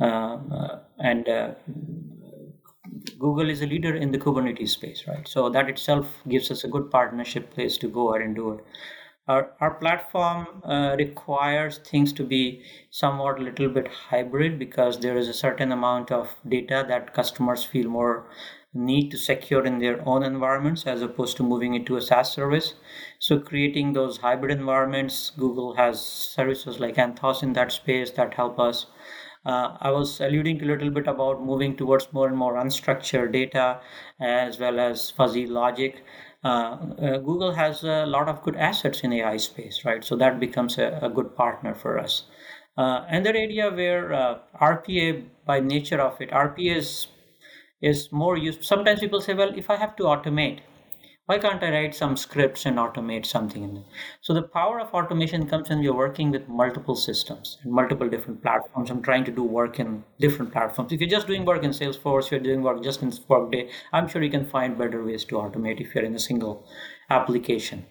uh, 0.00 0.04
uh, 0.04 0.78
and 0.98 1.28
uh, 1.28 1.50
Google 3.18 3.50
is 3.50 3.62
a 3.62 3.66
leader 3.66 3.94
in 3.94 4.10
the 4.10 4.18
Kubernetes 4.18 4.70
space, 4.70 5.04
right? 5.06 5.26
So 5.28 5.50
that 5.50 5.68
itself 5.68 6.06
gives 6.28 6.50
us 6.50 6.64
a 6.64 6.68
good 6.68 6.90
partnership 6.90 7.52
place 7.52 7.76
to 7.78 7.88
go 7.88 8.10
ahead 8.10 8.26
and 8.26 8.34
do 8.34 8.52
it. 8.52 8.64
Our, 9.30 9.52
our 9.60 9.74
platform 9.74 10.62
uh, 10.64 10.96
requires 10.98 11.78
things 11.78 12.12
to 12.14 12.24
be 12.24 12.64
somewhat 12.90 13.38
a 13.38 13.42
little 13.42 13.68
bit 13.68 13.86
hybrid 13.86 14.58
because 14.58 14.98
there 14.98 15.16
is 15.16 15.28
a 15.28 15.34
certain 15.34 15.70
amount 15.70 16.10
of 16.10 16.34
data 16.48 16.84
that 16.88 17.14
customers 17.14 17.62
feel 17.62 17.88
more 17.88 18.26
need 18.74 19.10
to 19.10 19.16
secure 19.16 19.64
in 19.64 19.78
their 19.78 20.00
own 20.08 20.24
environments 20.24 20.84
as 20.84 21.02
opposed 21.02 21.36
to 21.36 21.44
moving 21.44 21.74
into 21.74 21.96
a 21.96 22.02
SaaS 22.02 22.32
service. 22.32 22.74
So 23.20 23.38
creating 23.38 23.92
those 23.92 24.18
hybrid 24.18 24.50
environments, 24.50 25.30
Google 25.38 25.74
has 25.74 26.04
services 26.04 26.80
like 26.80 26.96
Anthos 26.96 27.44
in 27.44 27.52
that 27.52 27.70
space 27.70 28.10
that 28.12 28.34
help 28.34 28.58
us. 28.58 28.86
Uh, 29.44 29.76
I 29.80 29.90
was 29.90 30.20
alluding 30.20 30.58
to 30.58 30.64
a 30.66 30.68
little 30.68 30.90
bit 30.90 31.06
about 31.06 31.42
moving 31.42 31.76
towards 31.76 32.12
more 32.12 32.28
and 32.28 32.36
more 32.36 32.54
unstructured 32.54 33.32
data 33.32 33.80
as 34.20 34.58
well 34.58 34.78
as 34.78 35.10
fuzzy 35.10 35.46
logic. 35.46 36.02
Uh, 36.44 36.48
uh, 36.48 37.18
Google 37.18 37.52
has 37.52 37.82
a 37.84 38.06
lot 38.06 38.28
of 38.28 38.42
good 38.42 38.56
assets 38.56 39.00
in 39.00 39.12
AI 39.12 39.36
space, 39.38 39.84
right? 39.84 40.04
So 40.04 40.16
that 40.16 40.40
becomes 40.40 40.78
a, 40.78 40.98
a 41.02 41.08
good 41.08 41.34
partner 41.36 41.74
for 41.74 41.98
us. 41.98 42.24
Uh, 42.76 43.04
another 43.08 43.36
area 43.36 43.70
where 43.70 44.12
uh, 44.12 44.38
RPA, 44.60 45.22
by 45.46 45.60
nature 45.60 46.00
of 46.00 46.20
it, 46.20 46.30
RPA 46.30 46.76
is 46.76 47.08
is 47.82 48.12
more 48.12 48.36
used. 48.36 48.62
Sometimes 48.64 49.00
people 49.00 49.20
say, 49.20 49.34
well, 49.34 49.52
if 49.56 49.70
I 49.70 49.76
have 49.76 49.96
to 49.96 50.04
automate, 50.04 50.60
why 51.26 51.38
can't 51.38 51.62
I 51.62 51.70
write 51.70 51.94
some 51.94 52.16
scripts 52.16 52.66
and 52.66 52.76
automate 52.76 53.24
something 53.24 53.62
in 53.62 53.84
So 54.20 54.34
the 54.34 54.42
power 54.42 54.80
of 54.80 54.92
automation 54.92 55.46
comes 55.46 55.68
when 55.68 55.82
you're 55.82 55.94
working 55.94 56.32
with 56.32 56.48
multiple 56.48 56.96
systems 56.96 57.58
and 57.62 57.72
multiple 57.72 58.08
different 58.08 58.42
platforms. 58.42 58.90
I'm 58.90 59.00
trying 59.00 59.24
to 59.26 59.30
do 59.30 59.44
work 59.44 59.78
in 59.78 60.02
different 60.18 60.50
platforms. 60.50 60.92
If 60.92 61.00
you're 61.00 61.08
just 61.08 61.28
doing 61.28 61.44
work 61.44 61.62
in 61.62 61.70
Salesforce, 61.70 62.30
you're 62.30 62.40
doing 62.40 62.62
work 62.62 62.82
just 62.82 63.02
in 63.02 63.12
Workday, 63.28 63.70
I'm 63.92 64.08
sure 64.08 64.22
you 64.22 64.30
can 64.30 64.44
find 64.44 64.76
better 64.76 65.04
ways 65.04 65.24
to 65.26 65.36
automate 65.36 65.80
if 65.80 65.94
you're 65.94 66.04
in 66.04 66.14
a 66.14 66.18
single 66.18 66.66
application. 67.10 67.86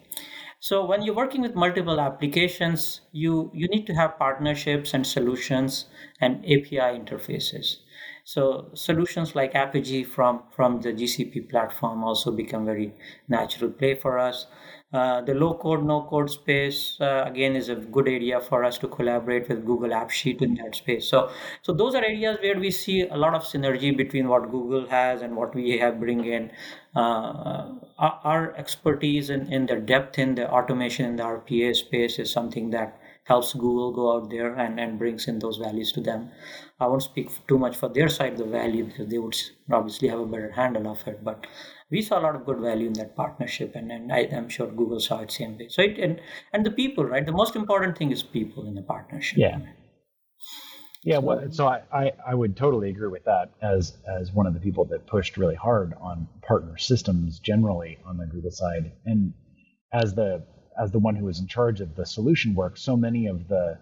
So 0.62 0.84
when 0.84 1.00
you're 1.00 1.14
working 1.14 1.40
with 1.40 1.54
multiple 1.54 1.98
applications, 1.98 3.00
you, 3.12 3.50
you 3.54 3.66
need 3.68 3.86
to 3.86 3.94
have 3.94 4.18
partnerships 4.18 4.92
and 4.92 5.06
solutions 5.06 5.86
and 6.20 6.44
API 6.44 6.98
interfaces. 7.00 7.76
So 8.24 8.70
solutions 8.74 9.34
like 9.34 9.54
Apigee 9.54 10.06
from, 10.06 10.42
from 10.50 10.80
the 10.80 10.92
GCP 10.92 11.48
platform 11.48 12.04
also 12.04 12.30
become 12.30 12.64
very 12.64 12.92
natural 13.28 13.70
play 13.70 13.94
for 13.94 14.18
us. 14.18 14.46
Uh, 14.92 15.20
the 15.20 15.34
low 15.34 15.54
code, 15.54 15.84
no 15.84 16.02
code 16.02 16.28
space 16.28 16.96
uh, 17.00 17.22
again 17.24 17.54
is 17.54 17.68
a 17.68 17.76
good 17.76 18.08
area 18.08 18.40
for 18.40 18.64
us 18.64 18.76
to 18.76 18.88
collaborate 18.88 19.48
with 19.48 19.64
Google 19.64 19.90
AppSheet 19.90 20.42
in 20.42 20.54
that 20.56 20.74
space. 20.74 21.08
So, 21.08 21.30
so 21.62 21.72
those 21.72 21.94
are 21.94 22.04
areas 22.04 22.38
where 22.42 22.58
we 22.58 22.72
see 22.72 23.02
a 23.02 23.16
lot 23.16 23.34
of 23.34 23.42
synergy 23.42 23.96
between 23.96 24.26
what 24.26 24.50
Google 24.50 24.88
has 24.88 25.22
and 25.22 25.36
what 25.36 25.54
we 25.54 25.78
have 25.78 26.00
bring 26.00 26.24
in. 26.24 26.50
Uh, 26.96 27.74
our 27.98 28.52
expertise 28.56 29.30
in, 29.30 29.52
in 29.52 29.66
the 29.66 29.76
depth 29.76 30.18
in 30.18 30.34
the 30.34 30.50
automation 30.50 31.06
in 31.06 31.14
the 31.14 31.22
RPA 31.22 31.76
space 31.76 32.18
is 32.18 32.32
something 32.32 32.70
that 32.70 32.99
helps 33.24 33.52
Google 33.52 33.92
go 33.92 34.16
out 34.16 34.30
there 34.30 34.54
and, 34.54 34.80
and 34.80 34.98
brings 34.98 35.28
in 35.28 35.38
those 35.38 35.58
values 35.58 35.92
to 35.92 36.00
them. 36.00 36.30
I 36.80 36.86
won't 36.86 37.02
speak 37.02 37.30
too 37.46 37.58
much 37.58 37.76
for 37.76 37.88
their 37.88 38.08
side 38.08 38.32
of 38.32 38.38
the 38.38 38.44
value 38.44 38.84
because 38.84 39.08
they 39.08 39.18
would 39.18 39.36
obviously 39.70 40.08
have 40.08 40.20
a 40.20 40.26
better 40.26 40.50
handle 40.50 40.88
of 40.88 41.06
it. 41.06 41.22
But 41.22 41.46
we 41.90 42.02
saw 42.02 42.18
a 42.18 42.22
lot 42.22 42.36
of 42.36 42.46
good 42.46 42.58
value 42.58 42.86
in 42.86 42.92
that 42.94 43.16
partnership, 43.16 43.74
and, 43.74 43.90
and 43.92 44.12
I, 44.12 44.20
am 44.20 44.48
sure 44.48 44.66
Google 44.68 45.00
saw 45.00 45.20
it 45.20 45.30
same 45.30 45.58
way. 45.58 45.68
So 45.68 45.82
it 45.82 45.98
and 45.98 46.20
and 46.52 46.64
the 46.64 46.70
people, 46.70 47.04
right? 47.04 47.26
The 47.26 47.32
most 47.32 47.56
important 47.56 47.98
thing 47.98 48.10
is 48.10 48.22
people 48.22 48.66
in 48.66 48.74
the 48.74 48.82
partnership. 48.82 49.38
Yeah. 49.38 49.58
Yeah, 51.02 51.16
so, 51.16 51.20
well, 51.20 51.50
so 51.50 51.66
I, 51.66 51.80
I, 51.92 52.12
I 52.28 52.34
would 52.34 52.58
totally 52.58 52.90
agree 52.90 53.08
with 53.08 53.24
that 53.24 53.52
as 53.62 53.96
as 54.20 54.32
one 54.32 54.46
of 54.46 54.54
the 54.54 54.60
people 54.60 54.84
that 54.86 55.06
pushed 55.06 55.38
really 55.38 55.54
hard 55.54 55.94
on 55.98 56.28
partner 56.42 56.76
systems 56.76 57.38
generally 57.40 57.98
on 58.04 58.18
the 58.18 58.26
Google 58.26 58.50
side, 58.50 58.92
and 59.06 59.32
as 59.92 60.14
the 60.14 60.44
as 60.80 60.90
the 60.90 60.98
one 60.98 61.14
who 61.14 61.28
is 61.28 61.40
in 61.40 61.46
charge 61.46 61.80
of 61.80 61.94
the 61.94 62.06
solution 62.06 62.54
work, 62.54 62.76
so 62.76 62.96
many 62.96 63.26
of 63.26 63.48
the 63.48 63.78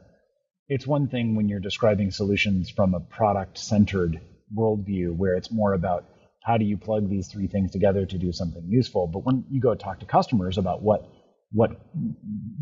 it's 0.68 0.86
one 0.86 1.08
thing 1.08 1.34
when 1.34 1.48
you're 1.48 1.60
describing 1.60 2.10
solutions 2.10 2.68
from 2.68 2.94
a 2.94 3.00
product 3.00 3.56
centered 3.56 4.20
worldview 4.54 5.16
where 5.16 5.34
it's 5.34 5.50
more 5.50 5.72
about 5.72 6.04
how 6.42 6.58
do 6.58 6.64
you 6.64 6.76
plug 6.76 7.08
these 7.08 7.28
three 7.28 7.46
things 7.46 7.70
together 7.70 8.04
to 8.04 8.18
do 8.18 8.32
something 8.32 8.64
useful. 8.68 9.06
But 9.06 9.24
when 9.24 9.44
you 9.50 9.60
go 9.60 9.74
talk 9.74 10.00
to 10.00 10.06
customers 10.06 10.58
about 10.58 10.82
what 10.82 11.08
what 11.50 11.80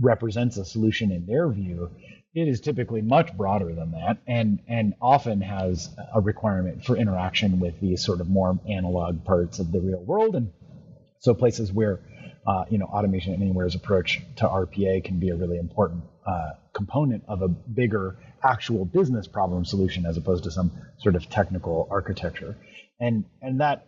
represents 0.00 0.56
a 0.56 0.64
solution 0.64 1.10
in 1.10 1.26
their 1.26 1.48
view, 1.50 1.90
it 2.34 2.46
is 2.46 2.60
typically 2.60 3.02
much 3.02 3.36
broader 3.36 3.74
than 3.74 3.92
that 3.92 4.18
and 4.26 4.60
and 4.68 4.94
often 5.00 5.40
has 5.40 5.88
a 6.14 6.20
requirement 6.20 6.84
for 6.84 6.96
interaction 6.96 7.58
with 7.58 7.80
these 7.80 8.04
sort 8.04 8.20
of 8.20 8.28
more 8.28 8.58
analog 8.68 9.24
parts 9.24 9.58
of 9.58 9.72
the 9.72 9.80
real 9.80 10.04
world 10.04 10.36
and 10.36 10.52
so 11.20 11.34
places 11.34 11.72
where 11.72 12.00
uh, 12.46 12.64
you 12.70 12.78
know 12.78 12.86
automation 12.86 13.34
anywhere's 13.34 13.74
approach 13.74 14.20
to 14.36 14.44
RPA 14.46 15.04
can 15.04 15.18
be 15.18 15.30
a 15.30 15.36
really 15.36 15.58
important 15.58 16.04
uh, 16.26 16.50
component 16.72 17.24
of 17.28 17.42
a 17.42 17.48
bigger 17.48 18.16
actual 18.42 18.84
business 18.84 19.26
problem 19.26 19.64
solution 19.64 20.06
as 20.06 20.16
opposed 20.16 20.44
to 20.44 20.50
some 20.50 20.70
sort 20.98 21.16
of 21.16 21.28
technical 21.28 21.88
architecture 21.90 22.56
and 23.00 23.24
and 23.42 23.60
that 23.60 23.86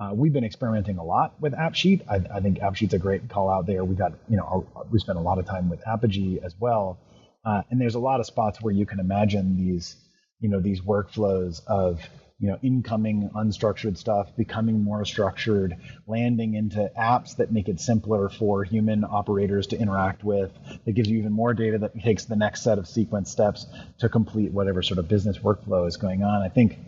uh, 0.00 0.14
we've 0.14 0.32
been 0.32 0.44
experimenting 0.44 0.96
a 0.96 1.04
lot 1.04 1.38
with 1.40 1.52
AppSheet. 1.52 2.00
I, 2.08 2.36
I, 2.36 2.40
think 2.40 2.58
AppSheet's 2.58 2.94
a 2.94 2.98
great 2.98 3.28
call 3.28 3.50
out 3.50 3.66
there. 3.66 3.84
We 3.84 3.94
got, 3.94 4.14
you 4.30 4.38
know, 4.38 4.66
we 4.90 4.98
spent 4.98 5.18
a 5.18 5.20
lot 5.20 5.38
of 5.38 5.44
time 5.44 5.68
with 5.68 5.82
Apigee 5.84 6.42
as 6.42 6.54
well. 6.58 6.98
Uh, 7.44 7.62
and 7.70 7.78
there's 7.78 7.96
a 7.96 8.00
lot 8.00 8.18
of 8.18 8.24
spots 8.24 8.62
where 8.62 8.72
you 8.72 8.86
can 8.86 8.98
imagine 8.98 9.58
these, 9.58 9.96
you 10.40 10.48
know, 10.48 10.58
these 10.58 10.80
workflows 10.80 11.60
of, 11.66 12.00
you 12.40 12.48
know, 12.48 12.58
incoming 12.62 13.30
unstructured 13.34 13.98
stuff 13.98 14.34
becoming 14.34 14.82
more 14.82 15.04
structured, 15.04 15.76
landing 16.06 16.54
into 16.54 16.90
apps 16.98 17.36
that 17.36 17.52
make 17.52 17.68
it 17.68 17.78
simpler 17.78 18.30
for 18.30 18.64
human 18.64 19.04
operators 19.04 19.66
to 19.68 19.78
interact 19.78 20.24
with, 20.24 20.50
that 20.86 20.92
gives 20.92 21.08
you 21.08 21.18
even 21.18 21.32
more 21.32 21.52
data 21.52 21.76
that 21.76 22.00
takes 22.02 22.24
the 22.24 22.36
next 22.36 22.62
set 22.62 22.78
of 22.78 22.88
sequence 22.88 23.30
steps 23.30 23.66
to 23.98 24.08
complete 24.08 24.52
whatever 24.52 24.82
sort 24.82 24.98
of 24.98 25.06
business 25.06 25.36
workflow 25.38 25.86
is 25.86 25.98
going 25.98 26.22
on. 26.22 26.40
I 26.42 26.48
think, 26.48 26.78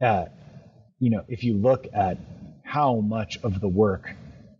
uh, 0.00 0.24
you 0.98 1.10
know, 1.10 1.22
if 1.28 1.44
you 1.44 1.54
look 1.54 1.86
at 1.92 2.16
how 2.64 3.00
much 3.00 3.38
of 3.42 3.60
the 3.60 3.68
work 3.68 4.14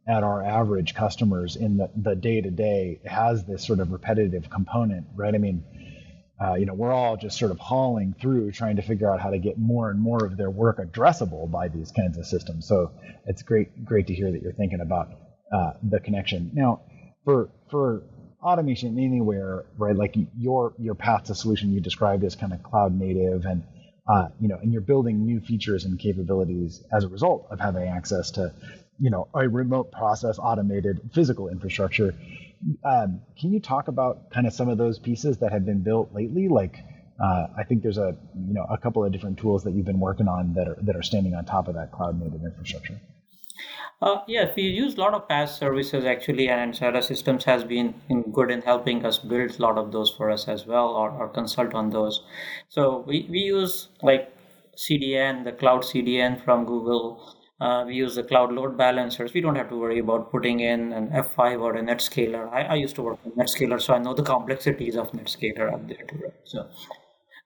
at 0.07 0.25
our 0.25 0.43
average 0.43 0.95
customers 0.95 1.57
in 1.57 1.77
the, 1.77 1.91
the 1.97 2.15
day-to-day 2.15 3.01
has 3.05 3.45
this 3.45 3.67
sort 3.67 3.79
of 3.79 3.93
repetitive 3.93 4.49
component 4.49 5.07
right 5.15 5.35
i 5.35 5.39
mean 5.39 5.63
uh, 6.41 6.55
you 6.55 6.67
know 6.67 6.75
we're 6.75 6.93
all 6.93 7.17
just 7.17 7.39
sort 7.39 7.51
of 7.51 7.59
hauling 7.59 8.15
through 8.21 8.53
trying 8.53 8.77
to 8.77 8.83
figure 8.83 9.11
out 9.11 9.21
how 9.21 9.31
to 9.31 9.39
get 9.39 9.59
more 9.59 9.91
and 9.91 10.01
more 10.01 10.25
of 10.25 10.37
their 10.37 10.51
work 10.51 10.79
addressable 10.79 11.51
by 11.51 11.69
these 11.69 11.93
kinds 11.93 12.19
of 12.19 12.27
systems. 12.27 12.67
So 12.67 12.93
it's 13.27 13.43
great 13.43 13.85
great 13.85 14.07
to 14.09 14.15
hear 14.15 14.31
that 14.31 14.43
you're 14.43 14.53
thinking 14.53 14.81
about 14.81 15.09
uh, 15.53 15.73
the 15.83 16.01
connection. 16.01 16.51
Now 16.55 16.83
for 17.25 17.51
for 17.71 18.03
automation 18.43 18.99
anywhere 18.99 19.65
right 19.77 19.97
like 19.97 20.15
your 20.37 20.75
your 20.79 20.95
path 20.95 21.25
to 21.25 21.35
solution 21.35 21.73
you 21.73 21.81
described 21.81 22.23
as 22.23 22.37
kind 22.37 22.53
of 22.53 22.63
cloud 22.63 22.97
native 22.97 23.45
and 23.45 23.65
uh, 24.09 24.29
you 24.41 24.49
know, 24.49 24.57
and 24.57 24.73
you're 24.73 24.81
building 24.81 25.27
new 25.27 25.41
features 25.41 25.85
and 25.85 25.99
capabilities 25.99 26.83
as 26.91 27.05
a 27.05 27.09
result 27.09 27.47
of 27.51 27.61
having 27.61 27.87
access 27.87 28.31
to 28.33 28.55
you 28.99 29.11
know 29.11 29.29
a 29.35 29.49
remote 29.49 29.93
process 29.93 30.39
automated 30.39 30.99
physical 31.13 31.49
infrastructure 31.49 32.15
um, 32.85 33.21
can 33.39 33.53
you 33.53 33.61
talk 33.61 33.89
about 33.89 34.31
kind 34.31 34.47
of 34.47 34.53
some 34.53 34.69
of 34.69 34.79
those 34.79 34.99
pieces 34.99 35.39
that 35.39 35.53
have 35.53 35.65
been 35.65 35.83
built 35.83 36.13
lately 36.13 36.49
like 36.49 36.77
uh, 37.23 37.49
I 37.57 37.65
think 37.65 37.83
there's 37.83 37.99
a 37.99 38.17
you 38.47 38.55
know 38.55 38.65
a 38.71 38.79
couple 38.79 39.05
of 39.05 39.13
different 39.13 39.39
tools 39.39 39.65
that 39.65 39.73
you've 39.73 39.87
been 39.87 40.01
working 40.01 40.29
on 40.29 40.55
that 40.55 40.69
are 40.69 40.79
that 40.83 40.97
are 40.97 41.03
standing 41.03 41.35
on 41.35 41.45
top 41.45 41.69
of 41.69 41.75
that 41.75 41.91
cloud 41.91 42.21
native 42.21 42.45
infrastructure. 42.45 43.01
Uh, 44.01 44.23
yeah, 44.29 44.49
we 44.55 44.63
use 44.63 44.95
a 44.95 45.01
lot 45.01 45.15
of 45.15 45.27
PaaS 45.27 45.49
services 45.49 46.05
actually, 46.05 46.49
and 46.49 46.77
SADA 46.77 47.03
Systems 47.03 47.43
has 47.45 47.65
been 47.65 47.95
in 48.09 48.23
good 48.31 48.53
in 48.53 48.63
helping 48.63 49.05
us 49.05 49.19
build 49.19 49.59
a 49.59 49.63
lot 49.63 49.77
of 49.77 49.91
those 49.91 50.13
for 50.13 50.31
us 50.31 50.47
as 50.47 50.67
well, 50.67 50.91
or, 50.91 51.11
or 51.11 51.29
consult 51.29 51.75
on 51.75 51.91
those. 51.91 52.23
So 52.69 53.05
we, 53.09 53.27
we 53.29 53.41
use 53.41 53.89
like 54.01 54.33
CDN, 54.77 55.43
the 55.43 55.51
cloud 55.51 55.83
CDN 55.83 56.45
from 56.45 56.65
Google, 56.65 57.35
uh, 57.61 57.85
we 57.87 57.95
use 57.95 58.15
the 58.15 58.23
cloud 58.23 58.53
load 58.53 58.77
balancers. 58.77 59.35
We 59.35 59.41
don't 59.41 59.57
have 59.57 59.69
to 59.71 59.77
worry 59.77 59.99
about 59.99 60.31
putting 60.31 60.61
in 60.61 60.93
an 60.93 61.09
F5 61.09 61.61
or 61.61 61.75
a 61.77 61.83
NetScaler. 61.83 62.53
I, 62.53 62.63
I 62.63 62.75
used 62.75 62.95
to 62.97 63.03
work 63.03 63.19
with 63.25 63.37
NetScaler, 63.37 63.81
so 63.81 63.95
I 63.95 63.99
know 63.99 64.15
the 64.15 64.23
complexities 64.23 64.97
of 64.97 65.11
NetScaler 65.11 65.73
up 65.73 65.89
there 65.89 66.05
too. 66.07 66.33
So, 66.45 66.69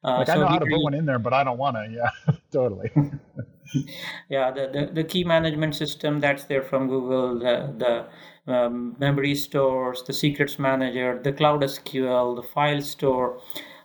uh, 0.04 0.18
like 0.18 0.26
so 0.26 0.34
I 0.34 0.36
know 0.36 0.46
how 0.48 0.58
to 0.58 0.66
put 0.66 0.82
one 0.82 0.94
in 0.94 1.06
there, 1.06 1.18
but 1.18 1.32
I 1.32 1.44
don't 1.44 1.58
want 1.58 1.76
to. 1.76 1.88
Yeah, 1.90 2.34
totally. 2.52 2.90
yeah, 4.28 4.50
the, 4.50 4.68
the, 4.72 4.90
the 4.92 5.04
key 5.04 5.24
management 5.24 5.74
system 5.76 6.20
that's 6.20 6.44
there 6.44 6.62
from 6.62 6.88
Google, 6.88 7.38
the 7.38 8.06
the 8.46 8.52
um, 8.52 8.96
memory 8.98 9.34
stores, 9.34 10.02
the 10.02 10.12
secrets 10.12 10.58
manager, 10.58 11.20
the 11.22 11.32
cloud 11.32 11.62
SQL, 11.62 12.36
the 12.36 12.42
file 12.42 12.82
store. 12.82 13.40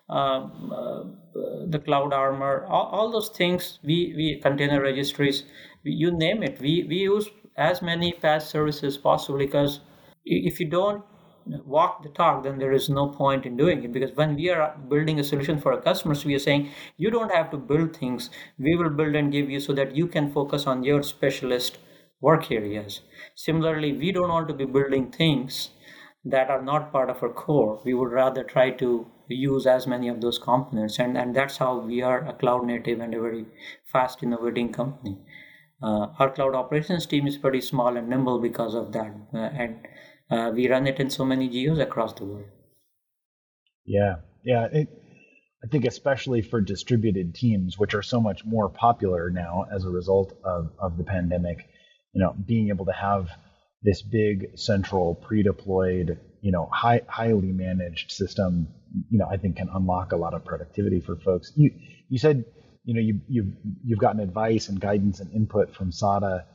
Um, 0.10 0.72
uh, 0.74 1.04
the 1.68 1.80
cloud 1.80 2.14
armor 2.14 2.66
all, 2.70 2.86
all, 2.86 3.12
those 3.12 3.28
things 3.28 3.80
we 3.84 4.14
we 4.16 4.40
container 4.42 4.82
registries 4.82 5.44
you 5.92 6.12
name 6.12 6.44
it. 6.44 6.60
We 6.60 6.84
we 6.84 6.98
use 6.98 7.30
as 7.56 7.82
many 7.82 8.14
PaaS 8.14 8.44
services 8.44 8.98
possible 8.98 9.40
because 9.40 9.80
if 10.26 10.60
you 10.60 10.68
don't 10.70 11.04
walk 11.66 12.04
the 12.04 12.10
talk 12.10 12.44
then 12.44 12.58
there 12.60 12.74
is 12.74 12.90
no 12.90 13.08
point 13.08 13.46
in 13.46 13.56
doing 13.58 13.84
it. 13.84 13.92
Because 13.92 14.12
when 14.16 14.36
we 14.36 14.50
are 14.50 14.78
building 14.90 15.20
a 15.20 15.24
solution 15.24 15.60
for 15.60 15.74
our 15.74 15.82
customers 15.82 16.26
we 16.26 16.36
are 16.36 16.40
saying 16.48 16.70
you 16.98 17.10
don't 17.10 17.32
have 17.32 17.50
to 17.52 17.58
build 17.58 17.96
things. 17.96 18.30
We 18.60 18.76
will 18.76 18.90
build 18.90 19.16
and 19.16 19.32
give 19.32 19.50
you 19.50 19.60
so 19.60 19.74
that 19.74 19.96
you 19.96 20.08
can 20.08 20.32
focus 20.32 20.68
on 20.68 20.84
your 20.84 21.04
specialist 21.04 21.78
work 22.22 22.52
areas. 22.52 23.02
Similarly 23.36 23.94
we 23.94 24.12
don't 24.12 24.30
want 24.30 24.48
to 24.50 24.54
be 24.54 24.66
building 24.66 25.12
things 25.12 25.70
that 26.26 26.50
are 26.50 26.62
not 26.62 26.92
part 26.92 27.10
of 27.10 27.24
our 27.24 27.30
core. 27.30 27.80
We 27.86 27.94
would 27.94 28.12
rather 28.12 28.44
try 28.44 28.72
to 28.72 29.10
use 29.30 29.66
as 29.66 29.88
many 29.88 30.10
of 30.10 30.22
those 30.22 30.40
components. 30.40 31.00
And 31.00 31.18
and 31.18 31.36
that's 31.36 31.58
how 31.58 31.78
we 31.80 32.02
are 32.02 32.20
a 32.28 32.34
cloud 32.34 32.66
native 32.66 33.00
and 33.00 33.14
a 33.14 33.22
very 33.22 33.46
fast 33.86 34.24
innovating 34.24 34.72
company 34.74 35.18
uh, 35.82 36.08
our 36.20 36.32
cloud 36.32 36.56
operations 36.56 37.06
team 37.06 37.28
is 37.28 37.38
pretty 37.38 37.62
small 37.62 37.96
and 37.98 38.10
nimble 38.10 38.40
because 38.40 38.76
of 38.76 38.92
that, 38.94 39.14
uh, 39.34 39.38
and 39.38 39.88
uh, 40.30 40.52
we 40.54 40.70
run 40.70 40.88
it 40.88 41.00
in 41.00 41.10
so 41.10 41.24
many 41.24 41.48
geos 41.50 41.80
across 41.80 42.14
the 42.14 42.26
world. 42.26 42.46
Yeah, 43.86 44.16
yeah. 44.44 44.68
It, 44.72 44.90
I 45.64 45.68
think 45.68 45.86
especially 45.86 46.42
for 46.42 46.62
distributed 46.62 47.34
teams, 47.34 47.78
which 47.78 47.94
are 47.96 48.04
so 48.04 48.22
much 48.22 48.46
more 48.46 48.70
popular 48.70 49.30
now 49.30 49.66
as 49.74 49.86
a 49.86 49.90
result 49.90 50.34
of, 50.44 50.72
of 50.80 50.98
the 50.98 51.04
pandemic, 51.04 51.68
you 52.14 52.22
know, 52.22 52.36
being 52.46 52.70
able 52.70 52.86
to 52.86 52.92
have 52.92 53.30
this 53.82 54.02
big 54.02 54.58
central 54.58 55.16
pre-deployed, 55.16 56.20
you 56.42 56.52
know, 56.52 56.70
high, 56.72 57.02
highly 57.08 57.52
managed 57.52 58.12
system, 58.12 58.68
you 59.10 59.18
know, 59.18 59.28
I 59.30 59.38
think 59.38 59.58
can 59.58 59.70
unlock 59.74 60.12
a 60.12 60.18
lot 60.18 60.34
of 60.34 60.46
productivity 60.46 61.00
for 61.00 61.16
folks. 61.16 61.52
You 61.56 61.72
you 62.10 62.18
said 62.18 62.46
you 62.88 62.94
know 62.94 63.02
you 63.02 63.20
you've 63.28 63.54
you've 63.84 64.00
gotten 64.00 64.22
advice 64.22 64.70
and 64.70 64.80
guidance 64.80 65.20
and 65.20 65.30
input 65.34 65.76
from 65.76 65.92
SADA, 65.92 66.46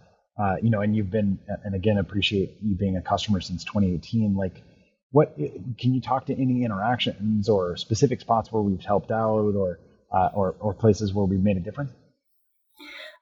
uh, 0.41 0.57
you 0.63 0.71
know, 0.71 0.81
and 0.81 0.97
you've 0.97 1.11
been 1.11 1.39
and 1.63 1.75
again 1.75 1.99
appreciate 1.99 2.57
you 2.63 2.75
being 2.75 2.97
a 2.97 3.03
customer 3.03 3.41
since 3.43 3.65
2018. 3.65 4.35
Like, 4.35 4.63
what 5.11 5.37
can 5.79 5.93
you 5.93 6.01
talk 6.01 6.27
to 6.27 6.33
any 6.33 6.65
interactions 6.65 7.51
or 7.51 7.77
specific 7.77 8.23
spots 8.23 8.51
where 8.51 8.63
we've 8.63 8.83
helped 8.83 9.11
out 9.11 9.55
or 9.55 9.79
uh, 10.11 10.31
or 10.35 10.57
or 10.59 10.73
places 10.73 11.13
where 11.13 11.27
we've 11.27 11.43
made 11.43 11.59
a 11.59 11.61
difference? 11.61 11.93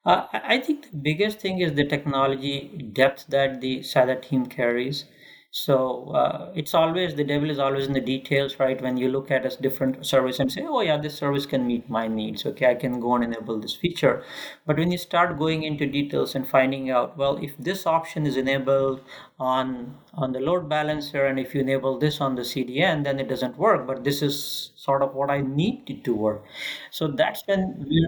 Uh, 0.06 0.26
I 0.32 0.58
think 0.58 0.92
the 0.92 0.96
biggest 0.96 1.40
thing 1.40 1.60
is 1.60 1.74
the 1.74 1.84
technology 1.84 2.90
depth 2.94 3.26
that 3.30 3.60
the 3.60 3.82
SADA 3.82 4.20
team 4.20 4.46
carries. 4.46 5.04
So 5.52 6.10
uh, 6.14 6.52
it's 6.54 6.74
always 6.74 7.16
the 7.16 7.24
devil 7.24 7.50
is 7.50 7.58
always 7.58 7.86
in 7.88 7.92
the 7.92 8.00
details, 8.00 8.60
right? 8.60 8.80
When 8.80 8.96
you 8.96 9.08
look 9.08 9.32
at 9.32 9.44
a 9.44 9.60
different 9.60 10.06
service 10.06 10.38
and 10.38 10.50
say, 10.50 10.62
oh 10.64 10.80
yeah, 10.80 10.96
this 10.96 11.16
service 11.16 11.44
can 11.44 11.66
meet 11.66 11.90
my 11.90 12.06
needs. 12.06 12.46
Okay, 12.46 12.66
I 12.70 12.76
can 12.76 13.00
go 13.00 13.16
and 13.16 13.24
enable 13.24 13.58
this 13.58 13.74
feature. 13.74 14.22
But 14.64 14.76
when 14.78 14.92
you 14.92 14.98
start 14.98 15.38
going 15.38 15.64
into 15.64 15.86
details 15.86 16.36
and 16.36 16.46
finding 16.46 16.88
out, 16.90 17.16
well, 17.16 17.36
if 17.42 17.56
this 17.58 17.84
option 17.84 18.26
is 18.26 18.36
enabled 18.36 19.00
on 19.40 19.96
on 20.14 20.30
the 20.32 20.38
load 20.40 20.68
balancer, 20.68 21.26
and 21.26 21.38
if 21.40 21.52
you 21.52 21.60
enable 21.62 21.98
this 21.98 22.20
on 22.20 22.36
the 22.36 22.44
CDN, 22.44 23.02
then 23.02 23.18
it 23.18 23.28
doesn't 23.28 23.58
work. 23.58 23.88
But 23.88 24.04
this 24.04 24.22
is 24.22 24.70
sort 24.76 25.02
of 25.02 25.14
what 25.16 25.30
I 25.30 25.40
need 25.40 25.82
it 25.90 26.04
to 26.04 26.14
work. 26.14 26.44
So 26.92 27.08
that's 27.08 27.42
when 27.46 27.84
we 27.88 28.06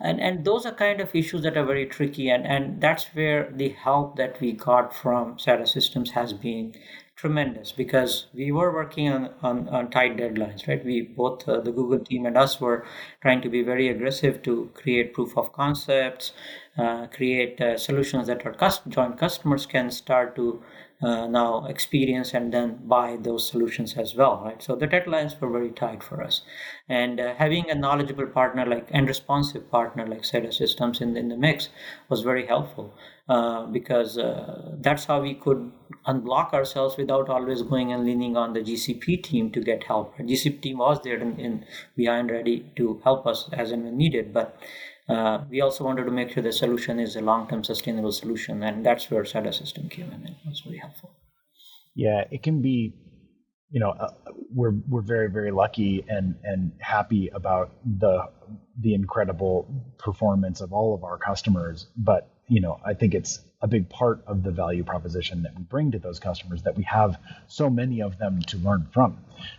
and 0.00 0.20
and 0.20 0.44
those 0.44 0.64
are 0.66 0.72
kind 0.72 1.00
of 1.00 1.14
issues 1.14 1.42
that 1.42 1.56
are 1.56 1.64
very 1.64 1.86
tricky 1.86 2.28
and 2.30 2.46
and 2.46 2.80
that's 2.80 3.06
where 3.14 3.50
the 3.52 3.68
help 3.70 4.16
that 4.16 4.40
we 4.40 4.52
got 4.52 4.94
from 4.94 5.38
SADA 5.38 5.66
systems 5.66 6.10
has 6.10 6.32
been 6.32 6.74
tremendous 7.16 7.70
because 7.70 8.26
we 8.32 8.50
were 8.50 8.72
working 8.72 9.08
on, 9.12 9.30
on, 9.42 9.68
on 9.68 9.90
tight 9.90 10.16
deadlines 10.16 10.66
right? 10.66 10.82
We 10.82 11.02
both 11.02 11.46
uh, 11.46 11.60
the 11.60 11.70
google 11.72 11.98
team 11.98 12.24
and 12.24 12.36
us 12.36 12.60
were 12.60 12.86
trying 13.20 13.42
to 13.42 13.50
be 13.50 13.62
very 13.62 13.88
aggressive 13.88 14.42
to 14.44 14.70
create 14.74 15.12
proof 15.12 15.36
of 15.36 15.52
concepts 15.52 16.32
uh, 16.78 17.06
create 17.08 17.60
uh, 17.60 17.76
solutions 17.76 18.26
that 18.28 18.46
our 18.46 18.54
cust- 18.54 18.88
joint 18.88 19.18
customers 19.18 19.66
can 19.66 19.90
start 19.90 20.34
to 20.36 20.62
uh, 21.02 21.26
now 21.26 21.64
experience 21.66 22.34
and 22.34 22.52
then 22.52 22.78
buy 22.84 23.16
those 23.20 23.48
solutions 23.48 23.94
as 23.96 24.14
well 24.14 24.42
right 24.44 24.62
so 24.62 24.76
the 24.76 24.86
deadlines 24.86 25.38
were 25.40 25.50
very 25.50 25.70
tight 25.70 26.02
for 26.02 26.22
us 26.22 26.42
and 26.88 27.20
uh, 27.20 27.34
having 27.34 27.70
a 27.70 27.74
knowledgeable 27.74 28.26
partner 28.26 28.66
like 28.66 28.86
and 28.90 29.08
responsive 29.08 29.70
partner 29.70 30.06
like 30.06 30.24
SADA 30.24 30.52
Systems 30.52 31.00
in, 31.00 31.16
in 31.16 31.28
the 31.28 31.36
mix 31.36 31.68
was 32.08 32.22
very 32.22 32.46
helpful 32.46 32.94
uh, 33.30 33.64
because 33.66 34.18
uh, 34.18 34.72
that's 34.80 35.04
how 35.04 35.20
we 35.20 35.34
could 35.34 35.70
unblock 36.08 36.52
ourselves 36.52 36.96
without 36.96 37.28
always 37.28 37.62
going 37.62 37.92
and 37.92 38.04
leaning 38.04 38.36
on 38.36 38.52
the 38.52 38.60
GCP 38.60 39.22
team 39.22 39.52
to 39.52 39.60
get 39.60 39.84
help. 39.84 40.16
The 40.16 40.24
GCP 40.24 40.60
team 40.62 40.78
was 40.78 41.00
there 41.04 41.16
in, 41.16 41.38
in 41.38 41.64
behind 41.96 42.30
ready 42.30 42.72
to 42.74 43.00
help 43.04 43.28
us 43.28 43.48
as 43.52 43.70
and 43.70 43.84
when 43.84 43.96
needed, 43.96 44.32
but 44.32 44.58
uh, 45.10 45.44
we 45.50 45.60
also 45.60 45.84
wanted 45.84 46.04
to 46.04 46.10
make 46.10 46.30
sure 46.30 46.42
the 46.42 46.52
solution 46.52 47.00
is 47.00 47.16
a 47.16 47.20
long-term 47.20 47.64
sustainable 47.64 48.12
solution, 48.12 48.62
and 48.62 48.86
that's 48.86 49.10
where 49.10 49.24
SADA 49.24 49.52
system 49.52 49.88
came 49.88 50.12
in. 50.12 50.24
It 50.26 50.36
was 50.46 50.60
very 50.60 50.78
helpful. 50.78 51.10
Yeah, 51.94 52.24
it 52.30 52.42
can 52.42 52.62
be. 52.62 52.94
You 53.72 53.78
know, 53.78 53.90
uh, 53.90 54.08
we're 54.52 54.74
we're 54.88 55.02
very 55.02 55.30
very 55.30 55.52
lucky 55.52 56.04
and 56.08 56.34
and 56.42 56.72
happy 56.80 57.28
about 57.32 57.72
the 57.84 58.24
the 58.80 58.94
incredible 58.94 59.94
performance 59.98 60.60
of 60.60 60.72
all 60.72 60.94
of 60.94 61.04
our 61.04 61.18
customers. 61.18 61.86
But 61.96 62.28
you 62.48 62.60
know, 62.60 62.80
I 62.84 62.94
think 62.94 63.14
it's 63.14 63.40
a 63.62 63.68
big 63.68 63.88
part 63.88 64.24
of 64.26 64.42
the 64.42 64.50
value 64.50 64.82
proposition 64.82 65.42
that 65.42 65.56
we 65.56 65.62
bring 65.62 65.92
to 65.92 65.98
those 65.98 66.18
customers 66.18 66.62
that 66.62 66.76
we 66.76 66.82
have 66.84 67.16
so 67.46 67.70
many 67.70 68.02
of 68.02 68.18
them 68.18 68.40
to 68.42 68.56
learn 68.58 68.88
from, 68.92 69.18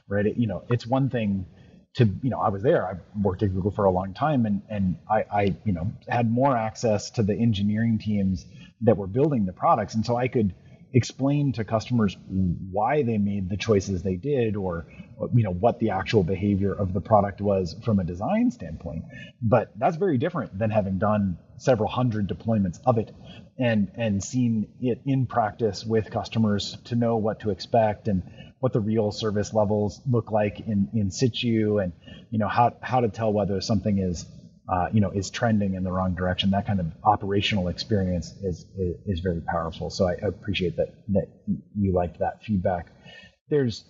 right? 0.09 0.25
It, 0.25 0.37
you 0.37 0.47
know, 0.47 0.63
it's 0.69 0.85
one 0.85 1.09
thing 1.09 1.45
to 1.95 2.05
you 2.21 2.29
know 2.29 2.39
I 2.39 2.49
was 2.49 2.63
there. 2.63 2.87
I 2.87 2.93
worked 3.21 3.43
at 3.43 3.53
Google 3.53 3.71
for 3.71 3.85
a 3.85 3.91
long 3.91 4.13
time, 4.13 4.45
and 4.45 4.61
and 4.69 4.97
I, 5.09 5.25
I 5.31 5.55
you 5.65 5.73
know 5.73 5.91
had 6.07 6.31
more 6.31 6.55
access 6.55 7.11
to 7.11 7.23
the 7.23 7.35
engineering 7.35 7.99
teams 7.99 8.45
that 8.81 8.97
were 8.97 9.07
building 9.07 9.45
the 9.45 9.53
products, 9.53 9.95
and 9.95 10.05
so 10.05 10.15
I 10.15 10.27
could 10.27 10.53
explain 10.93 11.53
to 11.53 11.63
customers 11.63 12.17
why 12.71 13.03
they 13.03 13.17
made 13.17 13.49
the 13.49 13.55
choices 13.57 14.03
they 14.03 14.15
did 14.15 14.55
or 14.55 14.85
you 15.33 15.43
know 15.43 15.53
what 15.53 15.79
the 15.79 15.91
actual 15.91 16.23
behavior 16.23 16.73
of 16.73 16.93
the 16.93 16.99
product 16.99 17.39
was 17.39 17.75
from 17.85 17.99
a 17.99 18.03
design 18.03 18.51
standpoint 18.51 19.03
but 19.41 19.71
that's 19.77 19.95
very 19.95 20.17
different 20.17 20.57
than 20.57 20.69
having 20.69 20.97
done 20.97 21.37
several 21.57 21.87
hundred 21.87 22.27
deployments 22.27 22.79
of 22.85 22.97
it 22.97 23.13
and 23.57 23.89
and 23.95 24.21
seen 24.21 24.67
it 24.81 25.01
in 25.05 25.25
practice 25.25 25.85
with 25.85 26.11
customers 26.11 26.77
to 26.83 26.95
know 26.95 27.15
what 27.15 27.39
to 27.39 27.51
expect 27.51 28.09
and 28.09 28.23
what 28.61 28.71
the 28.71 28.79
real 28.79 29.11
service 29.11 29.53
levels 29.53 30.01
look 30.09 30.31
like 30.31 30.61
in 30.61 30.87
in 30.93 31.11
situ 31.11 31.79
and 31.79 31.91
you 32.29 32.39
know 32.39 32.47
how 32.47 32.73
how 32.81 33.01
to 33.01 33.09
tell 33.09 33.33
whether 33.33 33.59
something 33.59 33.99
is 33.99 34.25
uh, 34.71 34.87
you 34.93 35.01
know, 35.01 35.09
is 35.11 35.29
trending 35.29 35.73
in 35.73 35.83
the 35.83 35.91
wrong 35.91 36.15
direction. 36.15 36.51
That 36.51 36.65
kind 36.65 36.79
of 36.79 36.85
operational 37.03 37.67
experience 37.67 38.31
is 38.41 38.65
is, 38.77 38.95
is 39.05 39.19
very 39.19 39.41
powerful. 39.41 39.89
So 39.89 40.07
I 40.07 40.13
appreciate 40.13 40.77
that 40.77 40.93
that 41.09 41.27
you 41.77 41.93
liked 41.93 42.19
that 42.19 42.43
feedback. 42.43 42.87
There's, 43.49 43.83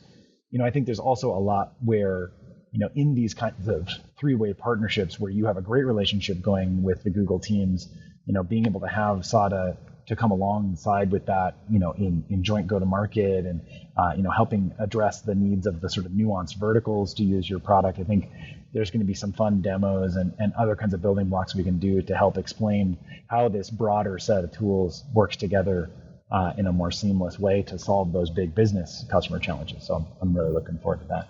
you 0.50 0.58
know, 0.58 0.66
I 0.66 0.72
think 0.72 0.88
there's 0.88 1.00
also 1.00 1.36
a 1.36 1.40
lot 1.40 1.74
where 1.84 2.32
you 2.72 2.80
know 2.80 2.90
in 2.96 3.14
these 3.14 3.36
kinds 3.36 3.68
of 3.68 3.90
three-way 4.20 4.54
partnerships 4.54 5.20
where 5.20 5.32
you 5.32 5.46
have 5.46 5.58
a 5.58 5.62
great 5.62 5.86
relationship 5.86 6.42
going 6.42 6.82
with 6.82 7.04
the 7.04 7.12
Google 7.12 7.40
teams, 7.40 7.88
you 8.26 8.34
know, 8.34 8.42
being 8.42 8.66
able 8.66 8.82
to 8.82 8.88
have 8.88 9.24
SADA 9.26 9.78
to 10.08 10.16
come 10.16 10.32
alongside 10.32 11.12
with 11.12 11.26
that, 11.26 11.56
you 11.70 11.80
know, 11.80 11.92
in, 11.94 12.24
in 12.30 12.44
joint 12.44 12.68
go-to-market 12.68 13.46
and, 13.46 13.62
uh, 13.98 14.14
you 14.16 14.24
know, 14.24 14.32
helping 14.32 14.74
address 14.80 15.22
the 15.22 15.36
needs 15.36 15.68
of 15.68 15.82
the 15.82 15.90
sort 15.90 16.06
of 16.06 16.12
nuanced 16.12 16.58
verticals 16.60 17.14
to 17.16 17.24
use 17.24 17.50
your 17.50 17.60
product. 17.60 18.00
I 18.00 18.04
think 18.04 18.30
there's 18.74 18.90
going 18.90 19.02
to 19.02 19.06
be 19.06 19.14
some 19.14 19.34
fun 19.34 19.62
demos 19.62 20.16
and, 20.16 20.34
and 20.40 20.54
other 20.54 20.76
kinds 20.76 20.94
of 20.94 21.02
building 21.02 21.28
blocks 21.28 21.56
we 21.56 21.64
can 21.64 21.80
do 21.80 22.02
to 22.02 22.16
help 22.16 22.38
explain 22.38 22.98
how 23.28 23.50
this 23.50 23.70
broader 23.70 24.18
set 24.18 24.44
of 24.44 24.52
tools 24.52 25.04
works 25.14 25.36
together 25.36 25.90
uh, 26.32 26.54
in 26.58 26.66
a 26.68 26.72
more 26.72 26.92
seamless 26.92 27.38
way 27.38 27.62
to 27.64 27.78
solve 27.78 28.14
those 28.14 28.30
big 28.30 28.56
business 28.56 29.06
customer 29.12 29.40
challenges. 29.40 29.86
So 29.86 29.96
I'm, 29.96 30.06
I'm 30.22 30.36
really 30.36 30.52
looking 30.52 30.78
forward 30.80 31.02
to 31.02 31.08
that. 31.08 31.28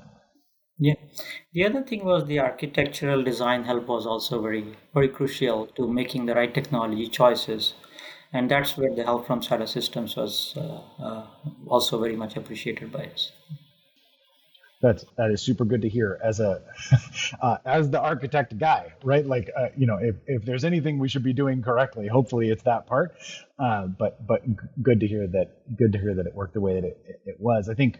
Yeah. 0.77 0.95
The 1.53 1.65
other 1.65 1.83
thing 1.83 2.05
was 2.05 2.25
the 2.25 2.39
architectural 2.39 3.23
design 3.23 3.65
help 3.65 3.87
was 3.87 4.07
also 4.07 4.41
very, 4.41 4.75
very 4.93 5.09
crucial 5.09 5.67
to 5.75 5.87
making 5.87 6.25
the 6.25 6.33
right 6.33 6.53
technology 6.53 7.07
choices. 7.07 7.73
And 8.33 8.49
that's 8.49 8.77
where 8.77 8.93
the 8.93 9.03
help 9.03 9.27
from 9.27 9.41
SADA 9.41 9.67
Systems 9.67 10.15
was 10.15 10.53
uh, 10.55 11.03
uh, 11.03 11.27
also 11.67 11.99
very 11.99 12.15
much 12.15 12.37
appreciated 12.37 12.91
by 12.91 13.07
us. 13.07 13.31
That's 14.81 15.05
that 15.17 15.29
is 15.29 15.41
super 15.41 15.63
good 15.63 15.83
to 15.83 15.89
hear 15.89 16.19
as 16.23 16.39
a 16.39 16.63
uh, 17.41 17.57
as 17.65 17.91
the 17.91 18.01
architect 18.01 18.57
guy, 18.57 18.93
right? 19.03 19.25
Like 19.25 19.51
uh, 19.55 19.67
you 19.77 19.85
know, 19.85 19.97
if, 20.01 20.15
if 20.25 20.43
there's 20.43 20.63
anything 20.63 20.97
we 20.97 21.07
should 21.07 21.23
be 21.23 21.33
doing 21.33 21.61
correctly, 21.61 22.07
hopefully 22.07 22.49
it's 22.49 22.63
that 22.63 22.87
part. 22.87 23.15
Uh, 23.59 23.87
but 23.87 24.25
but 24.25 24.41
good 24.81 25.01
to 25.01 25.07
hear 25.07 25.27
that 25.27 25.77
good 25.77 25.91
to 25.93 25.99
hear 25.99 26.15
that 26.15 26.25
it 26.25 26.33
worked 26.33 26.55
the 26.55 26.61
way 26.61 26.75
that 26.81 26.83
it, 26.83 27.21
it 27.25 27.35
was. 27.39 27.69
I 27.69 27.75
think 27.75 27.99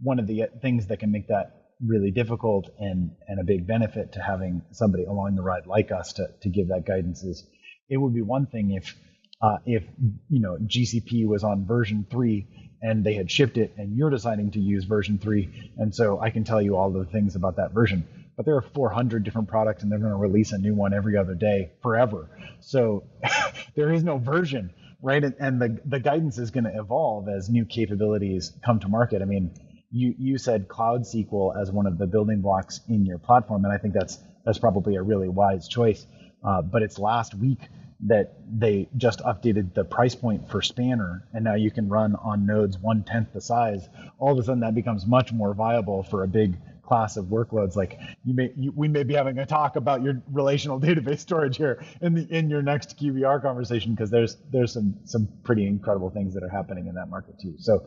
one 0.00 0.20
of 0.20 0.28
the 0.28 0.44
things 0.62 0.86
that 0.86 1.00
can 1.00 1.10
make 1.10 1.26
that 1.28 1.60
really 1.84 2.12
difficult 2.12 2.70
and 2.78 3.10
and 3.26 3.40
a 3.40 3.44
big 3.44 3.66
benefit 3.66 4.12
to 4.12 4.20
having 4.22 4.62
somebody 4.70 5.04
along 5.04 5.34
the 5.34 5.42
ride 5.42 5.66
like 5.66 5.90
us 5.90 6.12
to 6.12 6.28
to 6.42 6.48
give 6.48 6.68
that 6.68 6.86
guidance 6.86 7.24
is 7.24 7.44
it 7.88 7.96
would 7.96 8.14
be 8.14 8.22
one 8.22 8.46
thing 8.46 8.70
if 8.72 8.94
uh, 9.42 9.58
if 9.66 9.84
you 10.28 10.40
know 10.40 10.56
GCP 10.58 11.26
was 11.26 11.44
on 11.44 11.66
version 11.66 12.06
three 12.10 12.46
and 12.82 13.04
they 13.04 13.14
had 13.14 13.30
shipped 13.30 13.58
it 13.58 13.74
and 13.76 13.96
you're 13.96 14.10
deciding 14.10 14.50
to 14.52 14.60
use 14.60 14.84
version 14.84 15.18
3 15.18 15.72
and 15.78 15.94
so 15.94 16.20
i 16.20 16.30
can 16.30 16.44
tell 16.44 16.62
you 16.62 16.76
all 16.76 16.90
the 16.90 17.04
things 17.04 17.36
about 17.36 17.56
that 17.56 17.72
version. 17.72 18.06
But 18.36 18.46
there 18.46 18.56
are 18.56 18.62
400 18.62 19.22
different 19.22 19.48
products 19.48 19.82
and 19.82 19.92
they're 19.92 19.98
going 19.98 20.12
to 20.12 20.16
release 20.16 20.52
a 20.52 20.58
new 20.58 20.74
one 20.74 20.94
every 20.94 21.16
other 21.18 21.34
day 21.34 21.72
forever. 21.82 22.30
So 22.60 23.04
there 23.74 23.92
is 23.92 24.02
no 24.02 24.18
version 24.18 24.72
right? 25.02 25.24
And, 25.24 25.34
and 25.40 25.62
the, 25.62 25.80
the 25.86 25.98
guidance 25.98 26.36
is 26.36 26.50
going 26.50 26.64
to 26.64 26.78
evolve 26.78 27.26
as 27.28 27.48
new 27.48 27.64
capabilities 27.64 28.52
come 28.64 28.80
to 28.80 28.88
market. 28.88 29.22
I 29.22 29.24
mean 29.24 29.50
you, 29.90 30.14
you 30.18 30.38
said 30.38 30.68
cloud 30.68 31.02
sql 31.02 31.60
as 31.60 31.70
one 31.70 31.86
of 31.86 31.98
the 31.98 32.06
building 32.06 32.42
blocks 32.42 32.80
in 32.88 33.04
your 33.04 33.18
platform 33.18 33.64
and 33.64 33.74
i 33.74 33.76
think 33.76 33.92
that's 33.92 34.18
that's 34.44 34.58
probably 34.58 34.96
a 34.96 35.02
really 35.02 35.28
wise 35.28 35.68
choice. 35.68 36.06
Uh, 36.42 36.62
but 36.62 36.82
it's 36.82 36.98
last 36.98 37.34
week 37.34 37.58
that 38.06 38.34
they 38.50 38.88
just 38.96 39.20
updated 39.20 39.74
the 39.74 39.84
price 39.84 40.14
point 40.14 40.50
for 40.50 40.62
Spanner, 40.62 41.26
and 41.32 41.44
now 41.44 41.54
you 41.54 41.70
can 41.70 41.88
run 41.88 42.16
on 42.16 42.46
nodes 42.46 42.78
one 42.78 43.04
tenth 43.04 43.32
the 43.34 43.40
size. 43.40 43.88
All 44.18 44.32
of 44.32 44.38
a 44.38 44.42
sudden, 44.42 44.60
that 44.60 44.74
becomes 44.74 45.06
much 45.06 45.32
more 45.32 45.54
viable 45.54 46.02
for 46.02 46.22
a 46.22 46.28
big 46.28 46.56
class 46.82 47.16
of 47.16 47.26
workloads. 47.26 47.76
Like 47.76 48.00
you 48.24 48.34
may, 48.34 48.52
you, 48.56 48.72
we 48.74 48.88
may 48.88 49.02
be 49.02 49.14
having 49.14 49.38
a 49.38 49.46
talk 49.46 49.76
about 49.76 50.02
your 50.02 50.22
relational 50.32 50.80
database 50.86 51.20
storage 51.20 51.56
here 51.56 51.84
in 52.00 52.14
the 52.14 52.26
in 52.30 52.48
your 52.48 52.62
next 52.62 52.98
QBR 52.98 53.42
conversation 53.42 53.94
because 53.94 54.10
there's 54.10 54.36
there's 54.50 54.72
some 54.72 54.96
some 55.04 55.28
pretty 55.44 55.66
incredible 55.66 56.10
things 56.10 56.34
that 56.34 56.42
are 56.42 56.48
happening 56.48 56.86
in 56.86 56.94
that 56.94 57.08
market 57.08 57.34
too. 57.40 57.54
So. 57.58 57.86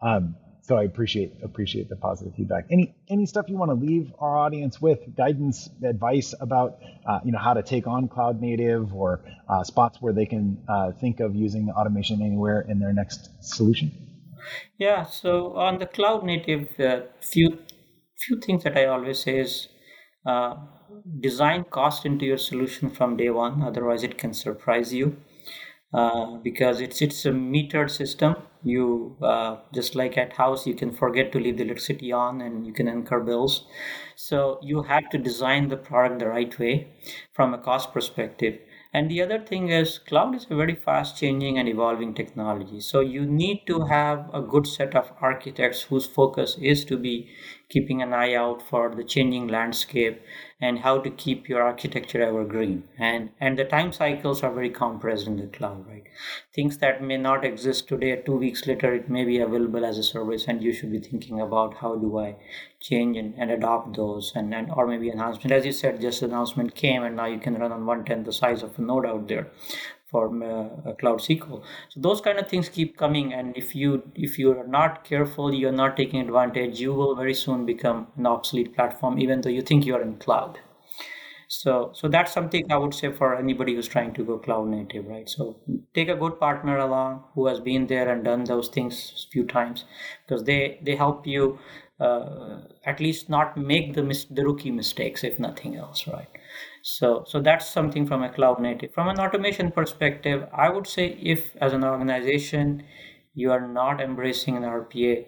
Um, 0.00 0.34
so 0.62 0.76
I 0.76 0.84
appreciate 0.84 1.32
appreciate 1.42 1.88
the 1.88 1.96
positive 1.96 2.34
feedback. 2.36 2.66
Any 2.70 2.94
any 3.10 3.26
stuff 3.26 3.46
you 3.48 3.56
want 3.56 3.70
to 3.70 3.74
leave 3.74 4.12
our 4.20 4.36
audience 4.36 4.80
with, 4.80 5.00
guidance, 5.16 5.68
advice 5.84 6.34
about 6.40 6.78
uh, 7.06 7.18
you 7.24 7.32
know 7.32 7.38
how 7.38 7.54
to 7.54 7.62
take 7.62 7.88
on 7.88 8.08
cloud 8.08 8.40
native 8.40 8.94
or 8.94 9.24
uh, 9.48 9.64
spots 9.64 9.98
where 10.00 10.12
they 10.12 10.26
can 10.26 10.62
uh, 10.68 10.92
think 11.00 11.18
of 11.18 11.34
using 11.34 11.68
automation 11.70 12.22
anywhere 12.22 12.64
in 12.68 12.78
their 12.78 12.92
next 12.92 13.30
solution? 13.40 13.90
Yeah. 14.78 15.04
So 15.04 15.56
on 15.56 15.78
the 15.78 15.86
cloud 15.86 16.24
native, 16.24 16.78
uh, 16.78 17.00
few 17.20 17.58
few 18.16 18.38
things 18.38 18.62
that 18.62 18.78
I 18.78 18.86
always 18.86 19.18
say 19.18 19.38
is 19.38 19.68
uh, 20.24 20.54
design 21.20 21.64
cost 21.64 22.06
into 22.06 22.24
your 22.24 22.38
solution 22.38 22.88
from 22.88 23.16
day 23.16 23.30
one. 23.30 23.62
Otherwise, 23.62 24.04
it 24.04 24.16
can 24.16 24.32
surprise 24.32 24.94
you. 24.94 25.16
Uh, 25.92 26.38
because 26.38 26.80
it's 26.80 27.02
it's 27.02 27.26
a 27.26 27.30
metered 27.30 27.90
system. 27.90 28.34
You 28.62 29.16
uh, 29.20 29.56
just 29.74 29.94
like 29.94 30.16
at 30.16 30.32
house, 30.32 30.66
you 30.66 30.74
can 30.74 30.90
forget 30.90 31.32
to 31.32 31.38
leave 31.38 31.58
the 31.58 31.64
electricity 31.64 32.12
on, 32.12 32.40
and 32.40 32.66
you 32.66 32.72
can 32.72 32.88
incur 32.88 33.20
bills. 33.20 33.66
So 34.16 34.58
you 34.62 34.82
have 34.84 35.10
to 35.10 35.18
design 35.18 35.68
the 35.68 35.76
product 35.76 36.20
the 36.20 36.28
right 36.28 36.58
way 36.58 36.88
from 37.34 37.52
a 37.52 37.58
cost 37.58 37.92
perspective. 37.92 38.58
And 38.94 39.10
the 39.10 39.20
other 39.22 39.38
thing 39.38 39.68
is, 39.68 39.98
cloud 39.98 40.34
is 40.34 40.46
a 40.50 40.56
very 40.56 40.74
fast 40.74 41.18
changing 41.18 41.58
and 41.58 41.68
evolving 41.68 42.14
technology. 42.14 42.80
So 42.80 43.00
you 43.00 43.24
need 43.26 43.62
to 43.66 43.80
have 43.86 44.30
a 44.34 44.40
good 44.40 44.66
set 44.66 44.94
of 44.94 45.12
architects 45.20 45.82
whose 45.82 46.06
focus 46.06 46.56
is 46.60 46.84
to 46.86 46.96
be 46.98 47.28
keeping 47.72 48.02
an 48.02 48.12
eye 48.12 48.34
out 48.34 48.60
for 48.60 48.94
the 48.94 49.04
changing 49.04 49.48
landscape 49.48 50.20
and 50.60 50.80
how 50.80 50.98
to 50.98 51.10
keep 51.10 51.48
your 51.48 51.62
architecture 51.62 52.22
evergreen. 52.22 52.84
And 52.98 53.30
and 53.40 53.58
the 53.58 53.64
time 53.64 53.92
cycles 53.92 54.42
are 54.42 54.52
very 54.52 54.70
compressed 54.70 55.26
in 55.26 55.36
the 55.36 55.46
cloud 55.46 55.86
right? 55.88 56.04
Things 56.54 56.78
that 56.78 57.02
may 57.02 57.16
not 57.16 57.44
exist 57.44 57.88
today 57.88 58.16
two 58.16 58.36
weeks 58.36 58.66
later 58.66 58.94
it 58.94 59.08
may 59.08 59.24
be 59.24 59.38
available 59.38 59.84
as 59.84 59.98
a 59.98 60.02
service 60.02 60.46
and 60.48 60.62
you 60.62 60.72
should 60.72 60.92
be 60.92 60.98
thinking 60.98 61.40
about 61.40 61.74
how 61.78 61.94
do 61.96 62.18
i 62.18 62.34
change 62.80 63.16
and, 63.16 63.34
and 63.36 63.50
adopt 63.50 63.96
those 63.96 64.32
and, 64.34 64.54
and 64.54 64.70
or 64.70 64.86
maybe 64.86 65.08
announcement 65.08 65.52
as 65.52 65.64
you 65.64 65.72
said 65.72 66.00
just 66.00 66.22
announcement 66.22 66.74
came 66.74 67.02
and 67.02 67.16
now 67.16 67.26
you 67.26 67.38
can 67.38 67.54
run 67.54 67.72
on 67.72 67.86
one 67.86 68.04
tenth 68.04 68.26
the 68.26 68.32
size 68.32 68.62
of 68.62 68.78
a 68.78 68.82
node 68.82 69.06
out 69.06 69.28
there 69.28 69.50
for 70.12 70.26
uh, 70.44 70.92
cloud 71.00 71.20
SQL. 71.22 71.64
So 71.88 72.00
those 72.00 72.20
kind 72.20 72.38
of 72.38 72.48
things 72.48 72.68
keep 72.68 72.96
coming, 72.96 73.32
and 73.34 73.56
if 73.56 73.74
you 73.74 74.02
if 74.14 74.38
you 74.38 74.52
are 74.58 74.66
not 74.68 75.04
careful, 75.04 75.52
you're 75.52 75.72
not 75.84 75.96
taking 75.96 76.20
advantage. 76.20 76.80
You 76.80 76.94
will 76.94 77.16
very 77.16 77.34
soon 77.34 77.66
become 77.66 78.06
an 78.16 78.26
obsolete 78.26 78.74
platform, 78.76 79.18
even 79.18 79.40
though 79.40 79.50
you 79.58 79.62
think 79.62 79.86
you 79.86 79.96
are 79.96 80.02
in 80.02 80.16
cloud. 80.18 80.60
So 81.48 81.90
so 81.94 82.08
that's 82.08 82.32
something 82.32 82.70
I 82.72 82.76
would 82.78 82.94
say 82.94 83.12
for 83.12 83.36
anybody 83.36 83.74
who's 83.74 83.88
trying 83.88 84.14
to 84.14 84.24
go 84.24 84.38
cloud 84.38 84.68
native, 84.68 85.06
right? 85.06 85.28
So 85.28 85.60
take 85.94 86.08
a 86.08 86.16
good 86.16 86.38
partner 86.40 86.78
along 86.78 87.24
who 87.34 87.46
has 87.46 87.60
been 87.60 87.86
there 87.86 88.08
and 88.10 88.24
done 88.24 88.44
those 88.44 88.68
things 88.68 89.26
a 89.28 89.30
few 89.30 89.44
times, 89.46 89.84
because 90.26 90.44
they 90.44 90.78
they 90.82 90.96
help 90.96 91.26
you 91.26 91.58
uh, 92.00 92.62
at 92.84 93.00
least 93.00 93.28
not 93.28 93.56
make 93.56 93.94
the 93.94 94.02
mis- 94.02 94.24
the 94.24 94.44
rookie 94.44 94.70
mistakes, 94.70 95.24
if 95.24 95.38
nothing 95.38 95.76
else, 95.76 96.06
right? 96.06 96.28
So, 96.82 97.24
so 97.26 97.40
that's 97.40 97.68
something 97.70 98.06
from 98.06 98.22
a 98.22 98.32
cloud 98.32 98.60
native. 98.60 98.92
From 98.92 99.08
an 99.08 99.18
automation 99.20 99.70
perspective, 99.70 100.48
I 100.52 100.68
would 100.68 100.86
say 100.86 101.16
if 101.20 101.56
as 101.56 101.72
an 101.72 101.84
organization 101.84 102.84
you 103.34 103.52
are 103.52 103.66
not 103.66 104.00
embracing 104.00 104.56
an 104.56 104.64
RPA, 104.64 105.26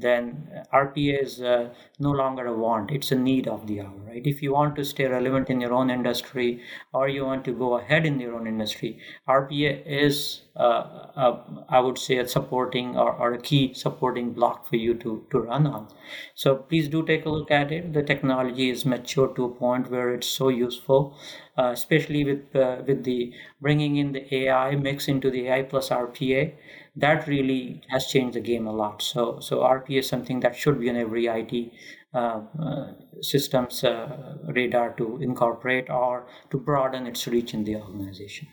then 0.00 0.48
RPA 0.72 1.22
is 1.22 1.40
uh, 1.40 1.70
no 1.98 2.10
longer 2.10 2.46
a 2.46 2.56
want, 2.56 2.90
it's 2.90 3.12
a 3.12 3.14
need 3.14 3.46
of 3.46 3.66
the 3.66 3.80
hour, 3.80 3.94
right? 4.06 4.22
If 4.24 4.42
you 4.42 4.52
want 4.52 4.76
to 4.76 4.84
stay 4.84 5.06
relevant 5.06 5.50
in 5.50 5.60
your 5.60 5.72
own 5.72 5.90
industry 5.90 6.60
or 6.92 7.08
you 7.08 7.24
want 7.24 7.44
to 7.46 7.52
go 7.52 7.78
ahead 7.78 8.06
in 8.06 8.20
your 8.20 8.34
own 8.34 8.46
industry, 8.46 8.98
RPA 9.28 9.86
is, 9.86 10.42
uh, 10.56 11.10
a, 11.16 11.64
I 11.68 11.80
would 11.80 11.98
say, 11.98 12.18
a 12.18 12.28
supporting 12.28 12.96
or, 12.96 13.12
or, 13.12 13.34
a 13.34 13.40
key 13.40 13.74
supporting 13.74 14.32
block 14.32 14.68
for 14.68 14.76
you 14.76 14.94
to, 14.94 15.26
to 15.30 15.38
run 15.38 15.66
on. 15.66 15.88
So 16.34 16.56
please 16.56 16.88
do 16.88 17.04
take 17.04 17.26
a 17.26 17.30
look 17.30 17.50
at 17.50 17.72
it. 17.72 17.92
The 17.92 18.02
technology 18.02 18.70
is 18.70 18.86
mature 18.86 19.28
to 19.34 19.44
a 19.44 19.48
point 19.48 19.90
where 19.90 20.14
it's 20.14 20.26
so 20.26 20.48
useful. 20.48 21.16
Uh, 21.56 21.70
especially 21.72 22.24
with 22.24 22.56
uh, 22.56 22.82
with 22.84 23.04
the 23.04 23.32
bringing 23.60 23.94
in 23.96 24.10
the 24.10 24.34
AI 24.34 24.74
mix 24.74 25.06
into 25.06 25.30
the 25.30 25.46
AI 25.46 25.62
plus 25.62 25.88
RPA, 25.88 26.52
that 26.96 27.26
really 27.26 27.82
has 27.88 28.06
changed 28.06 28.36
the 28.36 28.40
game 28.40 28.66
a 28.66 28.72
lot. 28.72 29.02
So, 29.02 29.40
so 29.40 29.60
RPA 29.60 29.98
is 29.98 30.08
something 30.08 30.40
that 30.40 30.54
should 30.54 30.80
be 30.80 30.88
on 30.90 30.96
every 30.96 31.26
IT 31.26 31.72
uh, 32.14 32.42
uh, 32.62 32.92
systems 33.20 33.82
uh, 33.82 34.36
radar 34.46 34.94
to 34.96 35.18
incorporate 35.20 35.90
or 35.90 36.26
to 36.50 36.58
broaden 36.58 37.06
its 37.06 37.26
reach 37.26 37.54
in 37.54 37.64
the 37.64 37.76
organization. 37.76 38.46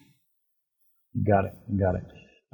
Got 1.27 1.45
it. 1.45 1.53
Got 1.79 1.95
it. 1.95 2.03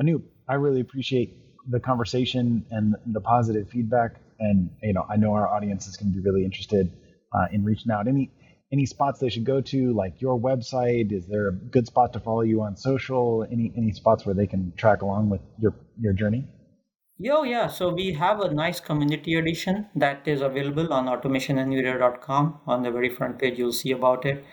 Anoop, 0.01 0.23
I 0.49 0.55
really 0.55 0.81
appreciate 0.81 1.37
the 1.69 1.79
conversation 1.79 2.65
and 2.71 2.95
the 3.13 3.21
positive 3.21 3.69
feedback. 3.69 4.15
And 4.39 4.69
you 4.83 4.93
know, 4.93 5.05
I 5.09 5.15
know 5.15 5.33
our 5.33 5.47
audience 5.47 5.87
is 5.87 5.95
going 5.95 6.11
to 6.11 6.17
be 6.19 6.23
really 6.23 6.43
interested 6.43 6.91
uh, 7.33 7.45
in 7.51 7.63
reaching 7.63 7.91
out. 7.91 8.07
Any 8.07 8.31
any 8.71 8.85
spots 8.85 9.19
they 9.19 9.29
should 9.29 9.45
go 9.45 9.61
to, 9.61 9.93
like 9.93 10.21
your 10.21 10.39
website? 10.39 11.11
Is 11.11 11.27
there 11.27 11.47
a 11.49 11.53
good 11.53 11.87
spot 11.87 12.13
to 12.13 12.19
follow 12.19 12.41
you 12.41 12.61
on 12.61 12.75
social? 12.75 13.45
Any 13.49 13.71
any 13.77 13.91
spots 13.91 14.25
where 14.25 14.35
they 14.35 14.47
can 14.47 14.73
track 14.75 15.01
along 15.01 15.29
with 15.29 15.41
your 15.59 15.75
your 15.99 16.13
journey? 16.13 16.45
Yeah, 17.19 17.43
yeah. 17.45 17.67
So 17.67 17.89
we 17.89 18.13
have 18.13 18.41
a 18.41 18.53
nice 18.53 18.79
community 18.79 19.33
edition 19.33 19.87
that 19.95 20.27
is 20.27 20.41
available 20.41 20.93
on 20.93 21.07
automationanywhere.com. 21.07 22.59
On 22.67 22.83
the 22.83 22.91
very 22.91 23.09
front 23.09 23.39
page, 23.39 23.57
you'll 23.57 23.71
see 23.71 23.89
about 23.91 24.23
it. 24.23 24.45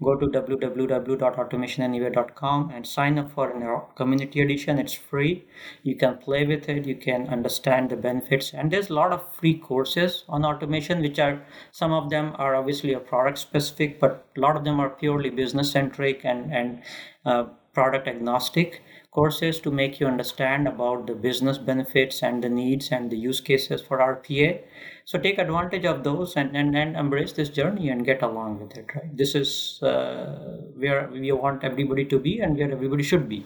Go 0.00 0.14
to 0.16 0.26
www.automationanywhere.com 0.26 2.70
and 2.70 2.86
sign 2.86 3.18
up 3.18 3.32
for 3.32 3.52
our 3.52 3.88
community 3.96 4.40
edition. 4.40 4.78
It's 4.78 4.94
free. 4.94 5.46
You 5.82 5.96
can 5.96 6.18
play 6.18 6.46
with 6.46 6.68
it. 6.68 6.86
You 6.86 6.94
can 6.94 7.26
understand 7.26 7.90
the 7.90 7.96
benefits. 7.96 8.54
And 8.54 8.70
there's 8.70 8.90
a 8.90 8.94
lot 8.94 9.10
of 9.12 9.34
free 9.34 9.58
courses 9.58 10.22
on 10.28 10.44
automation 10.44 11.00
which 11.00 11.18
are 11.18 11.44
some 11.72 11.92
of 11.92 12.08
them 12.08 12.36
are 12.36 12.54
obviously 12.54 12.92
a 12.92 13.00
product 13.00 13.38
specific 13.38 13.98
but 13.98 14.28
a 14.36 14.40
lot 14.40 14.56
of 14.56 14.62
them 14.62 14.78
are 14.78 14.90
purely 14.90 15.30
business 15.30 15.72
centric 15.72 16.24
and 16.24 16.52
and 16.52 16.82
uh, 17.24 17.46
product 17.72 18.06
agnostic 18.06 18.82
courses 19.12 19.60
to 19.60 19.70
make 19.70 20.00
you 20.00 20.06
understand 20.06 20.66
about 20.66 21.06
the 21.06 21.14
business 21.14 21.58
benefits 21.58 22.22
and 22.22 22.42
the 22.42 22.48
needs 22.48 22.90
and 22.90 23.10
the 23.10 23.16
use 23.16 23.40
cases 23.40 23.82
for 23.82 23.98
RPA. 23.98 24.62
So 25.04 25.18
take 25.18 25.38
advantage 25.38 25.84
of 25.84 26.02
those 26.02 26.34
and, 26.34 26.56
and, 26.56 26.74
and 26.76 26.96
embrace 26.96 27.32
this 27.32 27.50
journey 27.50 27.90
and 27.90 28.06
get 28.06 28.22
along 28.22 28.60
with 28.60 28.76
it, 28.76 28.86
right? 28.94 29.14
This 29.14 29.34
is 29.34 29.80
uh, 29.82 30.62
where 30.76 31.10
we 31.12 31.30
want 31.32 31.62
everybody 31.62 32.06
to 32.06 32.18
be 32.18 32.40
and 32.40 32.56
where 32.56 32.72
everybody 32.72 33.02
should 33.02 33.28
be. 33.28 33.44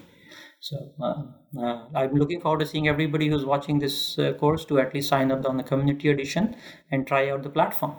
So 0.61 0.77
uh, 1.03 1.23
uh, 1.61 1.87
I'm 1.95 2.15
looking 2.15 2.41
forward 2.41 2.61
to 2.61 2.67
seeing 2.67 2.87
everybody 2.87 3.29
who's 3.29 3.45
watching 3.45 3.81
this 3.81 4.19
uh, 4.19 4.35
course 4.35 4.65
to 4.67 4.79
at 4.79 4.95
least 4.95 5.09
sign 5.09 5.33
up 5.33 5.45
on 5.47 5.57
the 5.57 5.65
community 5.65 6.11
edition 6.11 6.57
and 6.93 7.07
try 7.07 7.31
out 7.31 7.43
the 7.43 7.51
platform. 7.51 7.97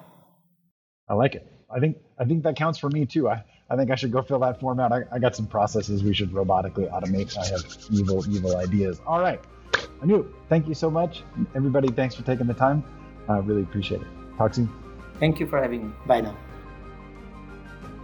I 1.10 1.16
like 1.16 1.36
it. 1.36 1.46
I 1.76 1.80
think 1.80 1.98
I 2.20 2.24
think 2.24 2.44
that 2.44 2.56
counts 2.56 2.80
for 2.80 2.90
me 2.90 3.06
too. 3.06 3.30
I, 3.30 3.44
I 3.70 3.76
think 3.76 3.92
I 3.92 3.96
should 3.96 4.12
go 4.12 4.22
fill 4.22 4.40
that 4.40 4.60
form 4.60 4.80
out. 4.80 4.92
I, 4.92 5.04
I 5.12 5.20
got 5.20 5.36
some 5.36 5.48
processes 5.48 6.04
we 6.04 6.14
should 6.14 6.32
robotically 6.32 6.90
automate. 6.92 7.38
I 7.38 7.46
have 7.48 7.64
evil, 7.92 8.24
evil 8.30 8.58
ideas. 8.58 9.02
All 9.06 9.20
right. 9.20 9.42
Anoop, 10.02 10.32
thank 10.48 10.68
you 10.68 10.74
so 10.74 10.90
much. 10.90 11.24
Everybody, 11.56 11.90
thanks 11.90 12.16
for 12.16 12.24
taking 12.24 12.48
the 12.48 12.54
time. 12.54 12.84
I 13.28 13.38
uh, 13.38 13.42
really 13.42 13.64
appreciate 13.64 14.02
it. 14.02 14.08
Talk 14.38 14.54
soon. 14.54 14.70
Thank 15.20 15.40
you 15.40 15.48
for 15.48 15.62
having 15.62 15.88
me. 15.88 15.94
Bye 16.06 16.22
now. 16.22 16.38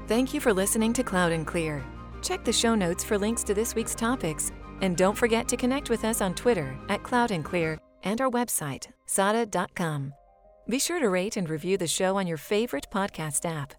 Thank 0.07 0.33
you 0.33 0.41
for 0.41 0.51
listening 0.51 0.91
to 0.93 1.03
Cloud 1.03 1.31
and 1.31 1.47
Clear. 1.47 1.83
Check 2.21 2.43
the 2.43 2.51
show 2.51 2.75
notes 2.75 3.03
for 3.03 3.17
links 3.17 3.43
to 3.43 3.53
this 3.53 3.73
week's 3.73 3.95
topics. 3.95 4.51
And 4.81 4.97
don't 4.97 5.17
forget 5.17 5.47
to 5.47 5.57
connect 5.57 5.89
with 5.89 6.03
us 6.03 6.19
on 6.19 6.35
Twitter 6.35 6.77
at 6.89 7.03
Cloud 7.03 7.31
and 7.31 7.45
Clear 7.45 7.77
and 8.03 8.19
our 8.19 8.29
website, 8.29 8.87
sada.com. 9.05 10.13
Be 10.67 10.79
sure 10.79 10.99
to 10.99 11.09
rate 11.09 11.37
and 11.37 11.49
review 11.49 11.77
the 11.77 11.87
show 11.87 12.17
on 12.17 12.27
your 12.27 12.37
favorite 12.37 12.87
podcast 12.91 13.45
app. 13.45 13.73